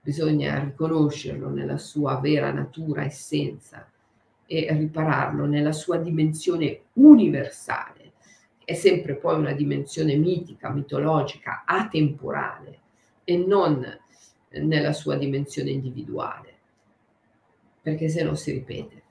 Bisogna 0.00 0.62
riconoscerlo 0.62 1.48
nella 1.48 1.78
sua 1.78 2.20
vera 2.20 2.52
natura, 2.52 3.04
essenza, 3.04 3.90
e 4.46 4.66
ripararlo 4.70 5.44
nella 5.46 5.72
sua 5.72 5.98
dimensione 5.98 6.80
universale. 6.94 8.12
È 8.64 8.74
sempre 8.74 9.14
poi 9.16 9.38
una 9.38 9.52
dimensione 9.52 10.16
mitica, 10.16 10.70
mitologica, 10.70 11.64
atemporale 11.66 12.80
e 13.24 13.36
non 13.36 13.84
nella 14.50 14.92
sua 14.92 15.16
dimensione 15.16 15.70
individuale, 15.70 16.54
perché 17.82 18.08
se 18.08 18.22
no 18.22 18.34
si 18.34 18.52
ripete. 18.52 19.02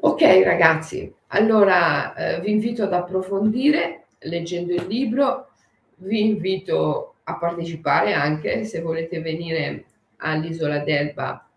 Ok 0.00 0.22
ragazzi, 0.44 1.12
allora 1.28 2.14
eh, 2.14 2.40
vi 2.40 2.52
invito 2.52 2.84
ad 2.84 2.92
approfondire 2.92 4.06
leggendo 4.20 4.72
il 4.72 4.86
libro, 4.86 5.50
vi 5.96 6.24
invito 6.24 7.14
a 7.24 7.36
partecipare 7.36 8.12
anche 8.12 8.64
se 8.64 8.80
volete 8.80 9.20
venire 9.20 9.84
all'isola 10.18 10.78
d'Elba 10.78 11.47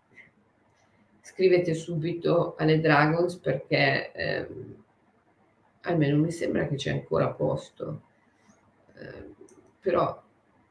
scrivete 1.22 1.72
subito 1.74 2.56
alle 2.58 2.80
Dragons 2.80 3.36
perché 3.36 4.10
ehm, 4.12 4.84
almeno 5.82 6.18
mi 6.18 6.32
sembra 6.32 6.66
che 6.66 6.74
c'è 6.74 6.90
ancora 6.90 7.28
posto. 7.30 8.02
Eh, 8.94 9.30
però 9.80 10.20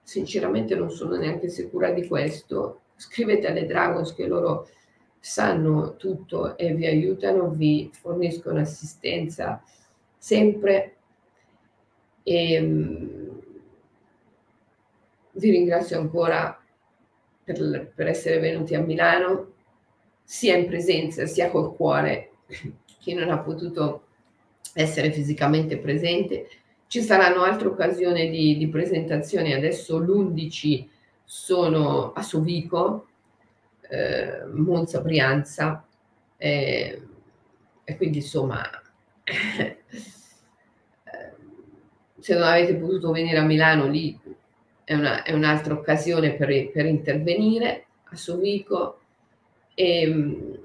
sinceramente 0.04 0.76
non 0.76 0.92
sono 0.92 1.16
neanche 1.16 1.48
sicura 1.48 1.92
di 1.92 2.06
questo. 2.06 2.82
Scrivete 2.96 3.48
alle 3.48 3.66
Dragons 3.66 4.14
che 4.14 4.28
loro 4.28 4.68
sanno 5.20 5.96
tutto 5.96 6.58
e 6.58 6.74
vi 6.74 6.86
aiutano, 6.86 7.50
vi 7.50 7.90
forniscono 7.94 8.60
assistenza 8.60 9.64
sempre. 10.18 10.96
E, 12.24 12.60
um, 12.60 13.42
vi 15.34 15.50
ringrazio 15.50 15.98
ancora 15.98 16.62
per, 17.44 17.92
per 17.96 18.08
essere 18.08 18.40
venuti 18.40 18.76
a 18.76 18.82
Milano 18.82 19.51
sia 20.32 20.56
in 20.56 20.66
presenza 20.66 21.26
sia 21.26 21.52
col 21.52 21.76
cuore, 21.76 22.32
chi 23.00 23.14
non 23.14 23.32
ha 23.32 23.40
potuto 23.40 24.06
essere 24.72 25.12
fisicamente 25.12 25.78
presente. 25.78 26.48
Ci 26.88 27.02
saranno 27.02 27.44
altre 27.44 27.68
occasioni 27.68 28.30
di, 28.30 28.56
di 28.56 28.70
presentazione, 28.70 29.54
adesso 29.54 29.98
l'11 29.98 30.88
sono 31.26 32.14
a 32.14 32.22
Sovico, 32.22 33.08
eh, 33.90 34.46
Monza 34.54 35.02
Brianza, 35.02 35.86
eh, 36.38 37.02
e 37.84 37.98
quindi 37.98 38.20
insomma, 38.20 38.64
eh, 39.26 39.84
se 42.20 42.34
non 42.36 42.44
avete 42.44 42.76
potuto 42.76 43.12
venire 43.12 43.38
a 43.38 43.44
Milano 43.44 43.86
lì 43.86 44.18
è, 44.86 44.94
una, 44.94 45.24
è 45.24 45.34
un'altra 45.34 45.74
occasione 45.74 46.36
per, 46.36 46.72
per 46.72 46.86
intervenire 46.86 47.88
a 48.06 48.16
Sovico 48.16 49.01
e, 49.82 50.02
ehm, 50.02 50.60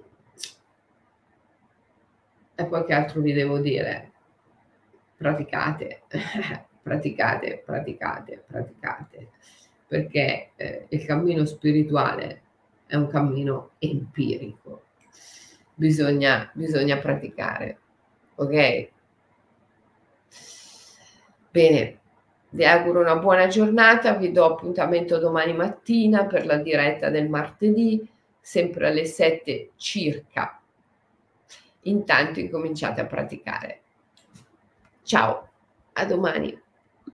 e 2.54 2.64
poi 2.66 2.84
che 2.84 2.92
altro 2.92 3.20
vi 3.20 3.32
devo 3.32 3.58
dire? 3.58 4.12
Praticate, 5.16 6.02
praticate, 6.82 7.62
praticate, 7.64 8.44
praticate, 8.46 9.28
perché 9.86 10.50
eh, 10.56 10.86
il 10.90 11.04
cammino 11.04 11.46
spirituale 11.46 12.42
è 12.86 12.96
un 12.96 13.08
cammino 13.08 13.70
empirico. 13.78 14.82
Bisogna, 15.74 16.50
bisogna 16.54 16.98
praticare, 16.98 17.78
ok? 18.36 18.88
Bene, 21.50 21.98
vi 22.50 22.64
auguro 22.64 23.00
una 23.00 23.16
buona 23.16 23.46
giornata, 23.46 24.14
vi 24.14 24.30
do 24.32 24.44
appuntamento 24.44 25.18
domani 25.18 25.54
mattina 25.54 26.26
per 26.26 26.46
la 26.46 26.56
diretta 26.56 27.10
del 27.10 27.28
martedì 27.28 28.06
sempre 28.46 28.86
alle 28.86 29.06
7 29.06 29.72
circa. 29.74 30.62
Intanto 31.80 32.38
incominciate 32.38 33.00
a 33.00 33.06
praticare. 33.06 33.82
Ciao, 35.02 35.50
a 35.94 36.04
domani. 36.04 36.56